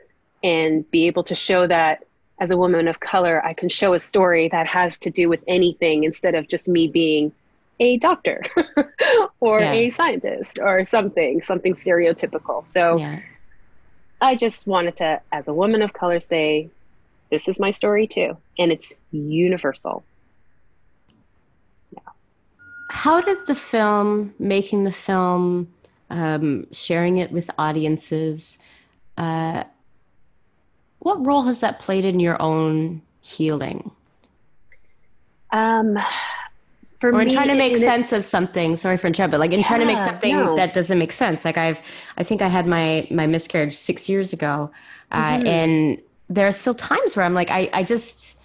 and 0.43 0.91
be 0.91 1.07
able 1.09 1.25
to 1.25 1.35
show 1.35 1.67
that 1.67 2.05
as 2.41 2.51
a 2.51 2.57
woman 2.57 2.89
of 2.89 3.01
color, 3.01 3.45
I 3.45 3.53
can 3.53 3.69
show 3.69 3.93
a 3.93 3.99
story 3.99 4.49
that 4.49 4.67
has 4.67 4.99
to 5.01 5.11
do 5.11 5.29
with 5.29 5.45
anything 5.47 6.05
instead 6.05 6.35
of 6.35 6.49
just 6.49 6.67
me 6.67 6.89
being 6.89 7.33
a 7.79 7.99
doctor 7.99 8.43
or 9.41 9.61
yeah. 9.61 9.73
a 9.73 9.91
scientist 9.91 10.59
or 10.59 10.85
something, 10.87 11.43
something 11.43 11.75
stereotypical. 11.75 12.67
So 12.67 12.97
yeah. 12.97 13.21
I 14.23 14.37
just 14.37 14.67
wanted 14.67 14.97
to, 14.97 15.21
as 15.31 15.49
a 15.49 15.55
woman 15.55 15.83
of 15.83 15.93
color, 15.93 16.19
say, 16.19 16.71
this 17.31 17.47
is 17.47 17.61
my 17.61 17.71
story 17.71 18.07
too. 18.07 18.39
And 18.59 18.73
it's 18.73 18.95
universal. 19.11 20.03
How 22.93 23.23
did 23.23 23.47
the 23.47 23.55
film, 23.55 24.35
making 24.39 24.85
the 24.85 24.93
film, 24.93 25.73
um, 26.11 26.67
sharing 26.73 27.17
it 27.17 27.33
with 27.33 27.51
audiences, 27.57 28.59
uh, 29.17 29.65
what 30.99 31.25
role 31.27 31.45
has 31.45 31.61
that 31.61 31.81
played 31.81 32.05
in 32.05 32.21
your 32.21 32.41
own 32.41 33.01
healing? 33.23 33.91
Um, 35.53 35.99
for 37.01 37.13
or 37.13 37.23
in 37.23 37.29
me, 37.29 37.35
trying 37.35 37.49
to 37.49 37.55
make 37.55 37.79
sense 37.79 38.13
it, 38.13 38.19
of 38.19 38.25
something 38.27 38.77
sorry 38.77 38.99
for 38.99 39.07
interrupting 39.09 39.33
but 39.33 39.41
like 39.41 39.53
in 39.53 39.61
yeah, 39.61 39.67
trying 39.67 39.81
to 39.81 39.87
make 39.87 39.99
something 39.99 40.37
no. 40.37 40.55
that 40.55 40.73
doesn't 40.73 41.01
make 41.01 41.11
sense 41.11 41.45
like 41.45 41.59
i've 41.59 41.81
i 42.17 42.23
think 42.23 42.41
i 42.41 42.47
had 42.47 42.65
my 42.65 43.09
my 43.11 43.27
miscarriage 43.27 43.77
six 43.77 44.09
years 44.09 44.33
ago 44.33 44.71
uh, 45.11 45.37
mm-hmm. 45.37 45.47
and 45.47 45.99
there 46.29 46.47
are 46.47 46.53
still 46.53 46.75
times 46.75 47.17
where 47.17 47.27
i'm 47.27 47.35
like 47.35 47.51
i 47.51 47.69
i 47.73 47.83
just 47.83 48.39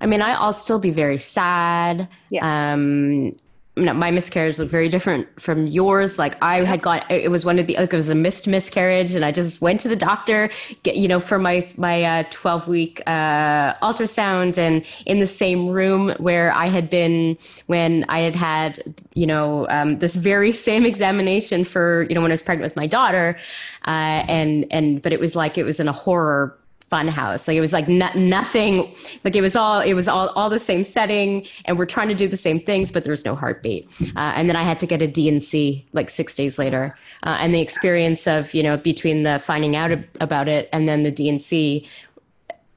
i 0.00 0.06
mean 0.06 0.20
I, 0.20 0.32
i'll 0.32 0.52
still 0.52 0.80
be 0.80 0.90
very 0.90 1.18
sad 1.18 2.08
yes. 2.28 2.42
um 2.42 3.36
my 3.74 4.10
miscarriage 4.10 4.58
was 4.58 4.68
very 4.68 4.90
different 4.90 5.26
from 5.40 5.66
yours. 5.66 6.18
Like 6.18 6.36
I 6.42 6.62
had 6.62 6.82
gone, 6.82 7.02
it 7.08 7.30
was 7.30 7.46
one 7.46 7.58
of 7.58 7.66
the, 7.66 7.74
like 7.76 7.92
it 7.92 7.96
was 7.96 8.10
a 8.10 8.14
missed 8.14 8.46
miscarriage, 8.46 9.14
and 9.14 9.24
I 9.24 9.32
just 9.32 9.62
went 9.62 9.80
to 9.80 9.88
the 9.88 9.96
doctor, 9.96 10.50
get, 10.82 10.96
you 10.96 11.08
know, 11.08 11.20
for 11.20 11.38
my 11.38 11.66
my 11.78 12.02
uh, 12.04 12.24
twelve 12.30 12.68
week 12.68 13.02
uh, 13.06 13.72
ultrasound, 13.82 14.58
and 14.58 14.84
in 15.06 15.20
the 15.20 15.26
same 15.26 15.68
room 15.68 16.10
where 16.18 16.52
I 16.52 16.66
had 16.66 16.90
been 16.90 17.38
when 17.66 18.04
I 18.10 18.20
had 18.20 18.36
had, 18.36 18.94
you 19.14 19.26
know, 19.26 19.66
um, 19.70 19.98
this 20.00 20.16
very 20.16 20.52
same 20.68 20.84
examination 20.84 21.64
for, 21.64 22.06
you 22.10 22.14
know, 22.14 22.20
when 22.20 22.30
I 22.30 22.34
was 22.34 22.42
pregnant 22.42 22.70
with 22.70 22.76
my 22.76 22.86
daughter, 22.86 23.38
uh, 23.86 24.24
and 24.28 24.66
and 24.70 25.00
but 25.00 25.14
it 25.14 25.20
was 25.20 25.34
like 25.34 25.56
it 25.56 25.64
was 25.64 25.80
in 25.80 25.88
a 25.88 25.92
horror 25.92 26.58
fun 26.92 27.08
house 27.08 27.48
like 27.48 27.56
it 27.56 27.62
was 27.62 27.72
like 27.72 27.88
no, 27.88 28.06
nothing 28.14 28.94
like 29.24 29.34
it 29.34 29.40
was 29.40 29.56
all 29.56 29.80
it 29.80 29.94
was 29.94 30.08
all, 30.08 30.28
all 30.36 30.50
the 30.50 30.58
same 30.58 30.84
setting 30.84 31.46
and 31.64 31.78
we're 31.78 31.86
trying 31.86 32.08
to 32.08 32.14
do 32.14 32.28
the 32.28 32.36
same 32.36 32.60
things 32.60 32.92
but 32.92 33.02
there's 33.06 33.24
no 33.24 33.34
heartbeat. 33.34 33.88
Uh, 34.14 34.32
and 34.36 34.46
then 34.46 34.56
i 34.56 34.62
had 34.62 34.78
to 34.78 34.86
get 34.86 35.00
a 35.00 35.08
D&C 35.08 35.86
like 35.94 36.10
six 36.10 36.36
days 36.36 36.58
later. 36.58 36.94
Uh, 37.22 37.38
and 37.40 37.54
the 37.54 37.62
experience 37.62 38.26
of 38.26 38.52
you 38.52 38.62
know 38.62 38.76
between 38.76 39.22
the 39.22 39.38
finding 39.38 39.74
out 39.74 39.90
about 40.20 40.48
it 40.48 40.68
and 40.74 40.86
then 40.86 41.02
the 41.02 41.10
D&C 41.10 41.88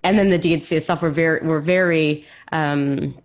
then 0.01 0.30
the 0.30 0.38
D&C 0.38 0.73
itself 0.78 1.01
were 1.01 1.10
very 1.10 1.45
were 1.45 1.60
very 1.60 2.25
um, 2.54 3.17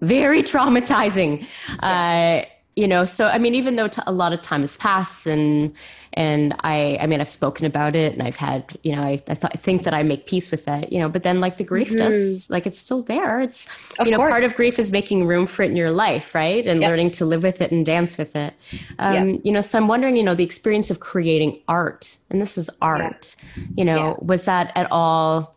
very 0.00 0.42
traumatizing. 0.42 1.44
Uh, 1.80 2.42
you 2.76 2.88
know 2.88 3.04
so 3.04 3.28
i 3.28 3.38
mean 3.38 3.54
even 3.54 3.76
though 3.76 3.88
t- 3.88 4.02
a 4.06 4.12
lot 4.12 4.32
of 4.32 4.42
time 4.42 4.62
has 4.62 4.76
passed 4.76 5.26
and 5.26 5.72
and 6.14 6.54
i 6.60 6.96
i 7.00 7.06
mean 7.06 7.20
i've 7.20 7.28
spoken 7.28 7.66
about 7.66 7.94
it 7.94 8.12
and 8.12 8.22
i've 8.22 8.36
had 8.36 8.76
you 8.82 8.94
know 8.94 9.02
i, 9.02 9.12
I, 9.12 9.34
th- 9.34 9.44
I 9.44 9.56
think 9.56 9.84
that 9.84 9.94
i 9.94 10.02
make 10.02 10.26
peace 10.26 10.50
with 10.50 10.64
that 10.64 10.92
you 10.92 10.98
know 10.98 11.08
but 11.08 11.22
then 11.22 11.40
like 11.40 11.58
the 11.58 11.64
grief 11.64 11.88
mm-hmm. 11.88 11.98
does 11.98 12.48
like 12.50 12.66
it's 12.66 12.78
still 12.78 13.02
there 13.02 13.40
it's 13.40 13.68
of 13.98 14.06
you 14.06 14.12
know 14.12 14.18
course. 14.18 14.30
part 14.30 14.44
of 14.44 14.54
grief 14.56 14.78
is 14.78 14.90
making 14.90 15.26
room 15.26 15.46
for 15.46 15.62
it 15.62 15.70
in 15.70 15.76
your 15.76 15.90
life 15.90 16.34
right 16.34 16.66
and 16.66 16.80
yep. 16.80 16.88
learning 16.88 17.10
to 17.12 17.24
live 17.24 17.42
with 17.42 17.60
it 17.60 17.70
and 17.70 17.86
dance 17.86 18.18
with 18.18 18.34
it 18.34 18.54
um, 18.98 19.28
yep. 19.28 19.40
you 19.44 19.52
know 19.52 19.60
so 19.60 19.78
i'm 19.78 19.88
wondering 19.88 20.16
you 20.16 20.22
know 20.22 20.34
the 20.34 20.44
experience 20.44 20.90
of 20.90 21.00
creating 21.00 21.60
art 21.68 22.16
and 22.30 22.40
this 22.40 22.58
is 22.58 22.70
art 22.82 23.36
yeah. 23.56 23.64
you 23.76 23.84
know 23.84 23.96
yeah. 23.96 24.14
was 24.20 24.44
that 24.44 24.72
at 24.74 24.90
all 24.90 25.54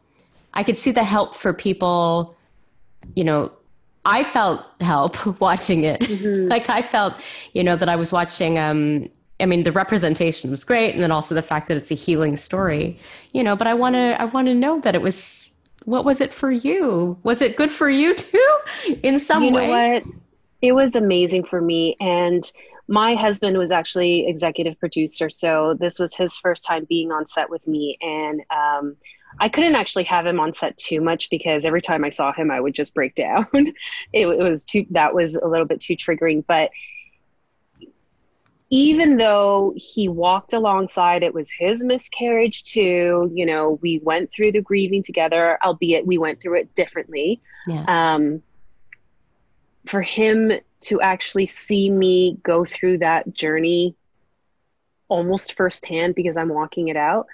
i 0.54 0.64
could 0.64 0.78
see 0.78 0.92
the 0.92 1.04
help 1.04 1.36
for 1.36 1.54
people 1.54 2.36
you 3.16 3.24
know 3.24 3.52
I 4.08 4.24
felt 4.24 4.66
help 4.82 5.40
watching 5.42 5.84
it. 5.84 6.02
Mm-hmm. 6.02 6.48
like 6.48 6.70
I 6.70 6.82
felt, 6.82 7.14
you 7.54 7.64
know, 7.64 7.76
that 7.76 7.90
I 7.90 7.96
was 7.96 8.12
watching 8.12 8.58
um 8.58 9.10
I 9.40 9.46
mean 9.46 9.64
the 9.64 9.72
representation 9.72 10.50
was 10.50 10.64
great 10.64 10.94
and 10.94 11.04
then 11.04 11.12
also 11.12 11.36
the 11.36 11.42
fact 11.42 11.68
that 11.68 11.78
it's 11.78 11.92
a 11.92 11.96
healing 11.96 12.38
story. 12.38 13.00
You 13.34 13.44
know, 13.44 13.56
but 13.56 13.68
I 13.68 13.74
want 13.74 13.96
to 13.96 14.20
I 14.20 14.26
want 14.26 14.48
to 14.48 14.54
know 14.54 14.80
that 14.82 14.96
it 14.96 15.02
was 15.02 15.52
what 15.86 16.06
was 16.06 16.22
it 16.22 16.34
for 16.34 16.52
you? 16.52 17.18
Was 17.24 17.42
it 17.42 17.56
good 17.56 17.72
for 17.72 17.90
you 17.90 18.16
too 18.32 18.58
in 19.04 19.20
some 19.20 19.44
way. 19.44 19.48
you 19.50 19.56
way? 19.56 19.68
know 19.68 19.94
what? 19.94 20.04
It 20.62 20.72
was 20.72 20.96
amazing 20.96 21.44
for 21.44 21.62
me 21.62 21.96
and 22.00 22.50
my 22.88 23.16
husband 23.16 23.58
was 23.58 23.72
actually 23.72 24.28
executive 24.28 24.80
producer, 24.80 25.30
so 25.30 25.76
this 25.78 26.00
was 26.00 26.16
his 26.16 26.38
first 26.38 26.66
time 26.66 26.86
being 26.88 27.12
on 27.12 27.28
set 27.28 27.50
with 27.50 27.68
me, 27.68 27.98
and 28.02 28.42
um, 28.50 28.96
I 29.40 29.50
couldn't 29.50 29.76
actually 29.76 30.06
have 30.06 30.26
him 30.26 30.40
on 30.40 30.54
set 30.54 30.78
too 30.78 31.02
much 31.02 31.30
because 31.30 31.66
every 31.66 31.82
time 31.82 32.04
I 32.04 32.10
saw 32.10 32.34
him, 32.34 32.50
I 32.52 32.60
would 32.60 32.74
just 32.74 32.94
break 32.94 33.16
down. 33.16 33.46
it, 33.54 33.76
it 34.14 34.44
was 34.44 34.66
too 34.66 34.86
that 34.92 35.14
was 35.14 35.36
a 35.36 35.48
little 35.48 35.66
bit 35.66 35.80
too 35.80 35.96
triggering, 35.96 36.44
but 36.46 36.72
even 38.70 39.16
though 39.16 39.74
he 39.78 40.10
walked 40.10 40.52
alongside 40.52 41.24
it 41.24 41.34
was 41.34 41.50
his 41.50 41.84
miscarriage 41.84 42.64
too 42.64 43.32
you 43.34 43.46
know 43.46 43.80
we 43.82 44.00
went 44.00 44.30
through 44.32 44.52
the 44.52 44.62
grieving 44.62 45.02
together 45.02 45.58
albeit 45.64 46.06
we 46.06 46.18
went 46.18 46.42
through 46.42 46.60
it 46.60 46.76
differently 46.76 47.40
yeah. 47.66 47.86
um, 47.88 48.42
for 49.86 50.02
him 50.02 50.52
to 50.82 51.00
actually 51.00 51.46
see 51.46 51.90
me 51.90 52.38
go 52.44 52.66
through 52.66 52.98
that 52.98 53.34
journey 53.34 53.96
almost 55.08 55.56
firsthand 55.56 56.16
because 56.16 56.36
I'm 56.36 56.50
walking 56.50 56.90
it 56.90 56.98
out 56.98 57.28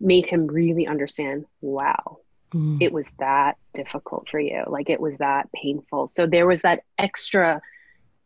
made 0.00 0.26
him 0.26 0.46
really 0.46 0.86
understand 0.86 1.46
wow 1.60 2.18
mm. 2.52 2.80
it 2.80 2.92
was 2.92 3.10
that 3.18 3.56
difficult 3.72 4.28
for 4.28 4.38
you 4.38 4.62
like 4.66 4.90
it 4.90 5.00
was 5.00 5.16
that 5.18 5.50
painful 5.52 6.06
so 6.06 6.26
there 6.26 6.46
was 6.46 6.62
that 6.62 6.82
extra 6.98 7.60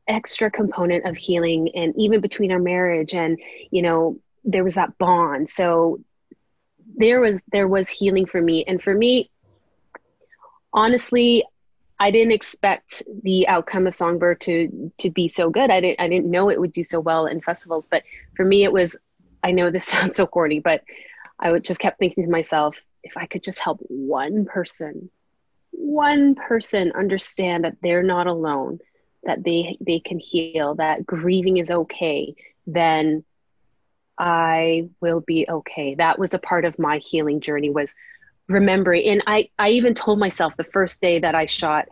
extra 0.09 0.51
component 0.51 1.07
of 1.07 1.17
healing 1.17 1.71
and 1.75 1.95
even 1.97 2.21
between 2.21 2.51
our 2.51 2.59
marriage 2.59 3.15
and 3.15 3.39
you 3.71 3.83
know 3.83 4.19
there 4.45 4.65
was 4.65 4.75
that 4.75 4.97
bond 4.99 5.49
so 5.49 6.01
there 6.97 7.21
was 7.21 7.43
there 7.53 7.69
was 7.69 7.89
healing 7.89 8.27
for 8.27 8.41
me 8.41 8.65
and 8.67 8.83
for 8.83 8.93
me 8.93 9.31
honestly 10.73 11.45
I 12.01 12.11
didn't 12.11 12.33
expect 12.33 13.03
the 13.23 13.47
outcome 13.47 13.87
of 13.87 13.95
Songbird 13.95 14.41
to 14.43 14.91
to 14.97 15.11
be 15.11 15.29
so 15.29 15.51
good. 15.51 15.71
I 15.71 15.83
didn't 15.83 16.01
I 16.01 16.09
didn't 16.09 16.31
know 16.31 16.49
it 16.49 16.59
would 16.59 16.73
do 16.73 16.83
so 16.83 16.99
well 16.99 17.27
in 17.27 17.43
festivals. 17.43 17.87
But 17.87 18.05
for 18.35 18.45
me, 18.45 18.65
it 18.65 18.73
was. 18.73 18.97
I 19.45 19.53
know 19.53 19.71
this 19.71 19.85
sounds 19.95 20.17
so 20.17 20.27
corny, 20.27 20.61
but 20.61 20.83
I 21.41 21.51
would 21.51 21.65
just 21.65 21.81
kept 21.81 21.99
thinking 21.99 22.25
to 22.25 22.31
myself, 22.31 22.81
if 23.03 23.17
I 23.17 23.27
could 23.27 23.43
just 23.43 23.59
help 23.59 23.81
one 23.89 24.45
person, 24.45 25.11
one 25.71 26.35
person 26.35 26.93
understand 26.93 27.65
that 27.65 27.77
they're 27.83 28.03
not 28.03 28.27
alone, 28.27 28.79
that 29.25 29.43
they 29.43 29.79
they 29.81 30.01
can 30.01 30.19
heal, 30.19 30.75
that 30.75 31.07
grieving 31.07 31.57
is 31.57 31.71
okay, 31.71 32.35
then 32.67 33.25
I 34.19 34.91
will 35.01 35.21
be 35.21 35.47
okay. 35.49 35.95
That 35.95 36.19
was 36.19 36.35
a 36.35 36.39
part 36.39 36.67
of 36.67 36.79
my 36.79 36.99
healing 36.99 37.41
journey 37.41 37.71
was 37.71 37.95
remembering 38.49 39.07
and 39.07 39.23
I, 39.27 39.49
I 39.59 39.71
even 39.71 39.95
told 39.95 40.19
myself 40.19 40.57
the 40.57 40.65
first 40.65 41.01
day 41.01 41.21
that 41.21 41.35
I 41.35 41.47
shot, 41.47 41.89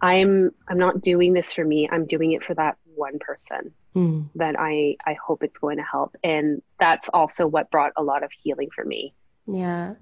I'm 0.00 0.52
I'm 0.68 0.78
not 0.78 1.00
doing 1.00 1.32
this 1.32 1.52
for 1.52 1.64
me. 1.64 1.88
I'm 1.90 2.06
doing 2.06 2.32
it 2.32 2.44
for 2.44 2.54
that 2.54 2.76
one 2.94 3.18
person 3.18 3.72
mm. 3.94 4.28
that 4.34 4.56
I 4.58 4.96
I 5.06 5.14
hope 5.14 5.42
it's 5.42 5.58
going 5.58 5.78
to 5.78 5.82
help. 5.82 6.16
And 6.22 6.62
that's 6.78 7.08
also 7.10 7.46
what 7.46 7.70
brought 7.70 7.92
a 7.96 8.02
lot 8.02 8.22
of 8.22 8.32
healing 8.32 8.68
for 8.74 8.84
me. 8.84 9.14
Yeah. 9.46 9.94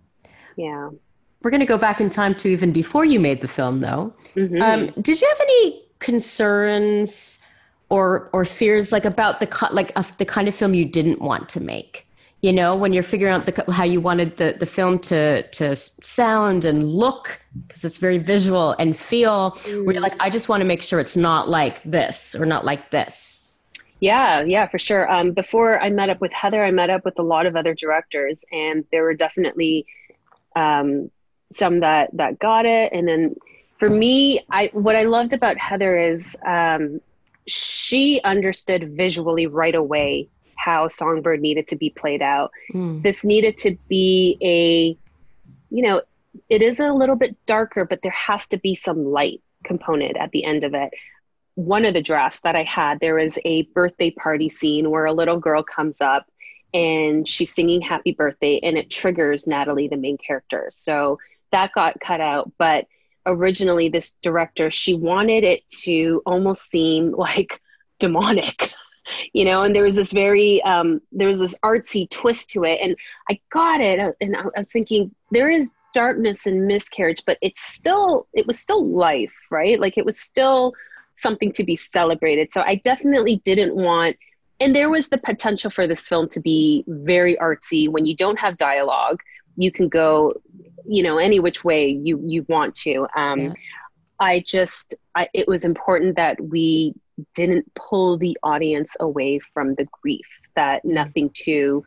Yeah. 0.57 0.90
We're 1.42 1.50
going 1.50 1.61
to 1.61 1.66
go 1.66 1.78
back 1.78 2.00
in 2.00 2.09
time 2.09 2.35
to 2.37 2.48
even 2.48 2.72
before 2.72 3.05
you 3.05 3.18
made 3.18 3.40
the 3.40 3.48
film, 3.48 3.81
though. 3.81 4.14
Mm-hmm. 4.37 4.62
Um, 4.62 4.87
did 5.02 5.20
you 5.20 5.28
have 5.28 5.40
any 5.40 5.83
concerns 5.98 7.38
or 7.88 8.31
or 8.33 8.44
fears 8.44 8.92
like 8.92 9.05
about 9.05 9.40
the 9.40 9.68
like 9.72 9.92
of 9.96 10.16
the 10.18 10.24
kind 10.24 10.48
of 10.48 10.55
film 10.55 10.74
you 10.74 10.85
didn't 10.85 11.20
want 11.20 11.48
to 11.50 11.61
make? 11.61 12.07
you 12.42 12.52
know 12.52 12.74
when 12.76 12.92
you're 12.92 13.02
figuring 13.02 13.33
out 13.33 13.46
the, 13.46 13.72
how 13.72 13.85
you 13.85 14.00
wanted 14.00 14.37
the, 14.37 14.57
the 14.59 14.66
film 14.66 14.98
to 14.98 15.42
to 15.50 15.74
sound 15.76 16.64
and 16.64 16.88
look 16.88 17.40
because 17.66 17.85
it's 17.85 17.98
very 17.98 18.18
visual 18.18 18.72
and 18.78 18.96
feel 18.96 19.52
mm. 19.52 19.85
where 19.85 19.94
you're 19.94 20.02
like 20.02 20.16
i 20.20 20.28
just 20.28 20.48
want 20.48 20.61
to 20.61 20.66
make 20.66 20.83
sure 20.83 21.00
it's 21.00 21.16
not 21.16 21.48
like 21.48 21.83
this 21.85 22.35
or 22.35 22.44
not 22.44 22.64
like 22.64 22.90
this 22.90 23.41
yeah 24.03 24.43
yeah 24.43 24.67
for 24.67 24.79
sure 24.79 25.11
um, 25.11 25.33
before 25.33 25.81
i 25.81 25.88
met 25.88 26.11
up 26.11 26.21
with 26.21 26.33
heather 26.33 26.62
i 26.62 26.71
met 26.71 26.91
up 26.91 27.05
with 27.05 27.19
a 27.19 27.23
lot 27.23 27.47
of 27.47 27.57
other 27.57 27.73
directors 27.73 28.45
and 28.53 28.85
there 28.91 29.03
were 29.03 29.15
definitely 29.15 29.87
um, 30.57 31.11
some 31.51 31.81
that 31.81 32.11
that 32.15 32.38
got 32.38 32.67
it 32.67 32.93
and 32.93 33.07
then 33.07 33.35
for 33.79 33.88
me 33.88 34.45
i 34.51 34.71
what 34.73 34.97
i 34.97 35.05
loved 35.05 35.33
about 35.33 35.57
heather 35.57 35.97
is 35.97 36.37
um, 36.47 37.01
she 37.47 38.21
understood 38.23 38.97
visually 38.97 39.47
right 39.47 39.75
away 39.75 40.29
how 40.62 40.87
Songbird 40.87 41.41
needed 41.41 41.67
to 41.69 41.77
be 41.77 41.91
played 41.91 42.23
out. 42.23 42.53
Mm. 42.73 43.03
This 43.03 43.25
needed 43.25 43.59
to 43.59 43.77
be 43.88 44.38
a, 44.41 44.97
you 45.75 45.83
know, 45.83 46.03
it 46.49 46.62
is 46.62 46.79
a 46.79 46.93
little 46.93 47.17
bit 47.17 47.37
darker, 47.47 47.85
but 47.85 48.03
there 48.03 48.12
has 48.12 48.47
to 48.49 48.59
be 48.59 48.77
some 48.77 49.05
light 49.05 49.43
component 49.65 50.17
at 50.17 50.31
the 50.31 50.45
end 50.45 50.62
of 50.62 50.75
it. 50.75 50.93
One 51.55 51.85
of 51.85 51.95
the 51.95 52.03
drafts 52.03 52.41
that 52.41 52.57
I 52.57 52.62
had, 52.62 53.01
there 53.01 53.15
was 53.15 53.38
a 53.45 53.62
birthday 53.75 54.11
party 54.11 54.49
scene 54.49 54.91
where 54.91 55.05
a 55.05 55.12
little 55.12 55.38
girl 55.38 55.62
comes 55.62 56.01
up 56.01 56.27
and 56.75 57.29
she's 57.29 57.55
singing 57.55 57.81
happy 57.81 58.12
birthday 58.12 58.59
and 58.62 58.79
it 58.79 58.91
triggers 58.91 59.47
Natalie, 59.47 59.88
the 59.88 59.97
main 59.97 60.17
character. 60.17 60.69
So 60.71 61.19
that 61.51 61.73
got 61.73 62.01
cut 62.01 62.21
out. 62.21 62.51
But 62.59 62.87
originally, 63.27 63.88
this 63.88 64.15
director, 64.23 64.71
she 64.71 64.95
wanted 64.95 65.45
it 65.45 65.69
to 65.85 66.23
almost 66.25 66.71
seem 66.71 67.12
like 67.17 67.61
demonic. 67.99 68.73
you 69.33 69.45
know 69.45 69.62
and 69.62 69.75
there 69.75 69.83
was 69.83 69.97
this 69.97 70.12
very 70.12 70.62
um, 70.62 71.01
there 71.11 71.27
was 71.27 71.41
this 71.41 71.59
artsy 71.65 72.09
twist 72.09 72.51
to 72.51 72.62
it 72.65 72.79
and 72.81 72.97
i 73.29 73.38
got 73.51 73.81
it 73.81 74.15
and 74.21 74.37
i 74.37 74.43
was 74.57 74.69
thinking 74.69 75.12
there 75.31 75.51
is 75.51 75.73
darkness 75.93 76.47
and 76.47 76.67
miscarriage 76.67 77.23
but 77.27 77.37
it's 77.43 77.61
still 77.61 78.27
it 78.33 78.47
was 78.47 78.59
still 78.59 78.87
life 78.88 79.35
right 79.51 79.81
like 79.81 79.99
it 79.99 80.07
was 80.07 80.19
still 80.19 80.73
something 81.16 81.53
to 81.53 81.64
be 81.64 81.77
celebrated. 81.77 82.53
So 82.53 82.62
i 82.62 82.77
definitely 82.77 83.40
didn't 83.44 83.75
want 83.75 84.16
and 84.61 84.77
there 84.77 84.90
was 84.90 85.09
the 85.09 85.18
potential 85.18 85.70
for 85.70 85.88
this 85.88 86.07
film 86.07 86.29
to 86.29 86.40
be 86.40 86.85
very 86.87 87.37
artsy. 87.37 87.88
When 87.88 88.07
you 88.07 88.14
don't 88.14 88.38
have 88.38 88.57
dialogue 88.57 89.20
you 89.57 89.70
can 89.70 89.88
go 89.88 90.35
you 90.87 91.03
know 91.03 91.18
any 91.18 91.40
which 91.40 91.64
way 91.64 91.88
you 91.88 92.22
you 92.27 92.44
want 92.48 92.75
to. 92.75 93.07
Um, 93.16 93.40
yeah. 93.40 93.53
i 94.18 94.44
just 94.46 94.94
I, 95.14 95.29
it 95.33 95.46
was 95.46 95.64
important 95.64 96.16
that 96.16 96.40
we 96.40 96.94
didn't 97.35 97.72
pull 97.75 98.18
the 98.18 98.38
audience 98.42 98.96
away 98.98 99.38
from 99.38 99.75
the 99.75 99.87
grief 100.01 100.27
that 100.57 100.85
mm. 100.85 100.92
nothing 100.92 101.31
too 101.33 101.85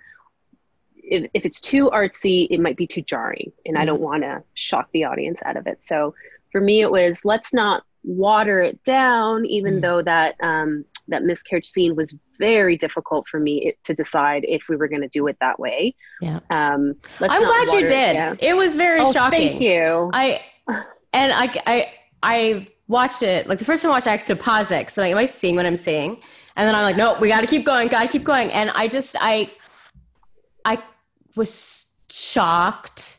if, 0.95 1.29
if 1.33 1.45
it's 1.45 1.61
too 1.61 1.89
artsy 1.89 2.47
it 2.49 2.59
might 2.59 2.77
be 2.77 2.87
too 2.87 3.01
jarring 3.01 3.51
and 3.65 3.77
i 3.77 3.85
don't 3.85 4.01
want 4.01 4.23
to 4.23 4.43
shock 4.53 4.89
the 4.93 5.05
audience 5.05 5.41
out 5.45 5.57
of 5.57 5.67
it. 5.67 5.83
So 5.83 6.15
for 6.51 6.61
me 6.61 6.81
it 6.81 6.91
was 6.91 7.25
let's 7.25 7.53
not 7.53 7.83
water 8.05 8.61
it 8.61 8.81
down 8.83 9.45
even 9.45 9.75
mm. 9.77 9.81
though 9.81 10.01
that 10.01 10.35
um, 10.41 10.85
that 11.07 11.23
miscarriage 11.23 11.65
scene 11.65 11.95
was 11.95 12.15
very 12.37 12.77
difficult 12.77 13.27
for 13.27 13.39
me 13.39 13.73
to 13.83 13.93
decide 13.93 14.45
if 14.47 14.67
we 14.69 14.75
were 14.75 14.87
going 14.87 15.01
to 15.01 15.07
do 15.07 15.27
it 15.27 15.37
that 15.39 15.59
way 15.59 15.95
yeah 16.21 16.39
um, 16.49 16.95
i'm 17.19 17.45
glad 17.45 17.69
you 17.71 17.87
did 17.87 18.15
it, 18.15 18.37
it 18.41 18.55
was 18.55 18.75
very 18.75 19.01
oh, 19.01 19.11
shocking 19.11 19.49
thank 19.49 19.61
you 19.61 20.09
i 20.13 20.41
and 21.13 21.31
i 21.33 21.61
i 21.65 21.93
i 22.23 22.67
watch 22.87 23.21
it 23.21 23.47
like 23.47 23.59
the 23.59 23.65
first 23.65 23.81
time 23.81 23.91
I 23.91 23.95
watched, 23.95 24.07
I 24.07 24.11
had 24.11 24.25
to 24.25 24.35
pause 24.35 24.71
it. 24.71 24.89
So 24.89 25.01
like, 25.01 25.11
am 25.11 25.17
I 25.17 25.25
seeing 25.25 25.55
what 25.55 25.65
I'm 25.65 25.75
seeing? 25.75 26.21
And 26.55 26.67
then 26.67 26.75
I'm 26.75 26.83
like, 26.83 26.95
no, 26.95 27.17
we 27.19 27.27
got 27.27 27.41
to 27.41 27.47
keep 27.47 27.65
going, 27.65 27.87
got 27.87 28.03
to 28.03 28.07
keep 28.07 28.23
going. 28.23 28.51
And 28.51 28.69
I 28.71 28.87
just, 28.87 29.15
I, 29.19 29.51
I 30.63 30.81
was 31.35 31.93
shocked, 32.09 33.17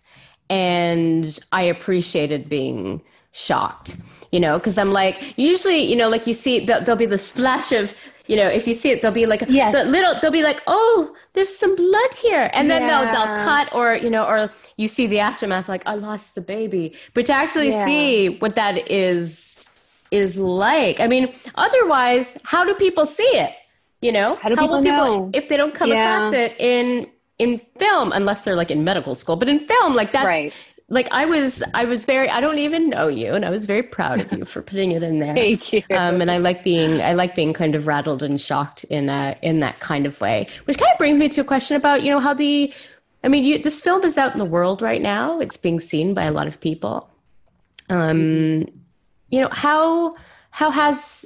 and 0.49 1.39
I 1.53 1.63
appreciated 1.63 2.49
being 2.49 3.03
shocked. 3.33 3.97
You 4.37 4.41
know, 4.41 4.59
because 4.59 4.77
I'm 4.77 4.93
like, 4.93 5.15
usually, 5.39 5.81
you 5.91 5.97
know, 5.97 6.11
like 6.11 6.27
you 6.27 6.35
see, 6.35 6.55
there'll 6.67 7.03
be 7.07 7.07
the 7.07 7.23
splash 7.31 7.73
of 7.73 7.95
you 8.27 8.37
know, 8.37 8.49
if 8.49 8.67
you 8.67 8.75
see 8.75 8.91
it, 8.91 9.03
they'll 9.03 9.13
be 9.13 9.25
like 9.25 9.45
yes. 9.49 9.73
the 9.73 9.85
little, 9.85 10.13
they'll 10.21 10.39
be 10.43 10.43
like, 10.43 10.61
oh, 10.67 11.15
there's 11.35 11.55
some 11.57 11.75
blood 11.77 12.13
here, 12.21 12.51
and 12.53 12.71
then 12.71 12.83
yeah. 12.83 12.89
they'll 12.89 13.13
they'll 13.15 13.37
cut, 13.49 13.75
or 13.75 13.95
you 13.95 14.11
know, 14.11 14.27
or 14.27 14.51
you 14.77 14.89
see 14.89 15.07
the 15.07 15.21
aftermath, 15.21 15.69
like 15.69 15.85
I 15.87 15.95
lost 15.95 16.35
the 16.35 16.41
baby, 16.41 16.95
but 17.15 17.27
to 17.27 17.33
actually 17.33 17.71
yeah. 17.71 17.87
see 17.87 18.37
what 18.41 18.57
that 18.57 18.91
is 18.91 19.71
is 20.11 20.37
like, 20.37 21.01
I 21.01 21.07
mean, 21.07 21.33
otherwise, 21.55 22.37
how 22.43 22.65
do 22.65 22.75
people 22.75 23.07
see 23.07 23.31
it? 23.45 23.55
You 24.03 24.13
know, 24.13 24.37
how, 24.37 24.49
do 24.51 24.57
how 24.57 24.63
people 24.63 24.77
will 24.77 24.83
people 24.83 25.07
know? 25.07 25.31
if 25.33 25.49
they 25.49 25.57
don't 25.57 25.75
come 25.75 25.89
yeah. 25.89 26.17
across 26.19 26.35
it 26.35 26.55
in 26.59 27.09
in 27.39 27.61
film 27.79 28.13
unless 28.13 28.45
they're 28.45 28.57
like 28.57 28.71
in 28.71 28.83
medical 28.83 29.15
school 29.15 29.37
but 29.37 29.49
in 29.49 29.67
film 29.67 29.95
like 29.95 30.11
that's 30.11 30.25
right 30.25 30.55
like 30.89 31.09
I 31.11 31.25
was, 31.25 31.65
I 31.75 31.85
was 31.85 32.05
very, 32.05 32.31
I 32.31 32.41
don't 32.41 32.59
even 32.59 32.89
know 32.89 33.09
you, 33.09 33.35
and 33.35 33.45
I 33.45 33.51
was 33.51 33.67
very 33.67 33.83
proud 33.83 34.21
of 34.21 34.33
you 34.33 34.45
for 34.45 34.63
putting 34.63 34.93
it 34.93 35.03
in 35.03 35.19
there. 35.21 35.35
Thank 35.35 35.73
you. 35.73 35.83
Um, 35.91 36.21
and 36.21 36.31
I 36.31 36.37
like 36.37 36.63
being, 36.63 37.03
I 37.03 37.13
like 37.13 37.35
being 37.35 37.53
kind 37.53 37.75
of 37.75 37.87
rattled 37.87 38.23
and 38.23 38.41
shocked 38.41 38.85
in 38.85 39.09
a, 39.09 39.37
in 39.43 39.61
that 39.61 39.81
kind 39.81 40.07
of 40.07 40.21
way, 40.21 40.47
which 40.67 40.79
kind 40.79 40.91
of 40.93 40.99
brings 40.99 41.19
me 41.19 41.29
to 41.31 41.41
a 41.41 41.45
question 41.45 41.77
about, 41.77 42.03
you 42.03 42.11
know, 42.11 42.21
how 42.21 42.35
the, 42.35 42.73
I 43.25 43.29
mean, 43.29 43.45
you, 43.45 43.59
this 43.59 43.81
film 43.81 44.05
is 44.05 44.17
out 44.17 44.33
in 44.33 44.39
the 44.39 44.45
world 44.45 44.81
right 44.81 45.03
now. 45.03 45.41
It's 45.41 45.57
being 45.57 45.81
seen 45.81 46.15
by 46.15 46.25
a 46.25 46.33
lot 46.33 46.47
of 46.47 46.61
people. 46.61 47.11
Um, 47.89 48.67
you 49.31 49.41
know, 49.41 49.49
how, 49.51 50.15
how 50.53 50.71
has, 50.71 51.25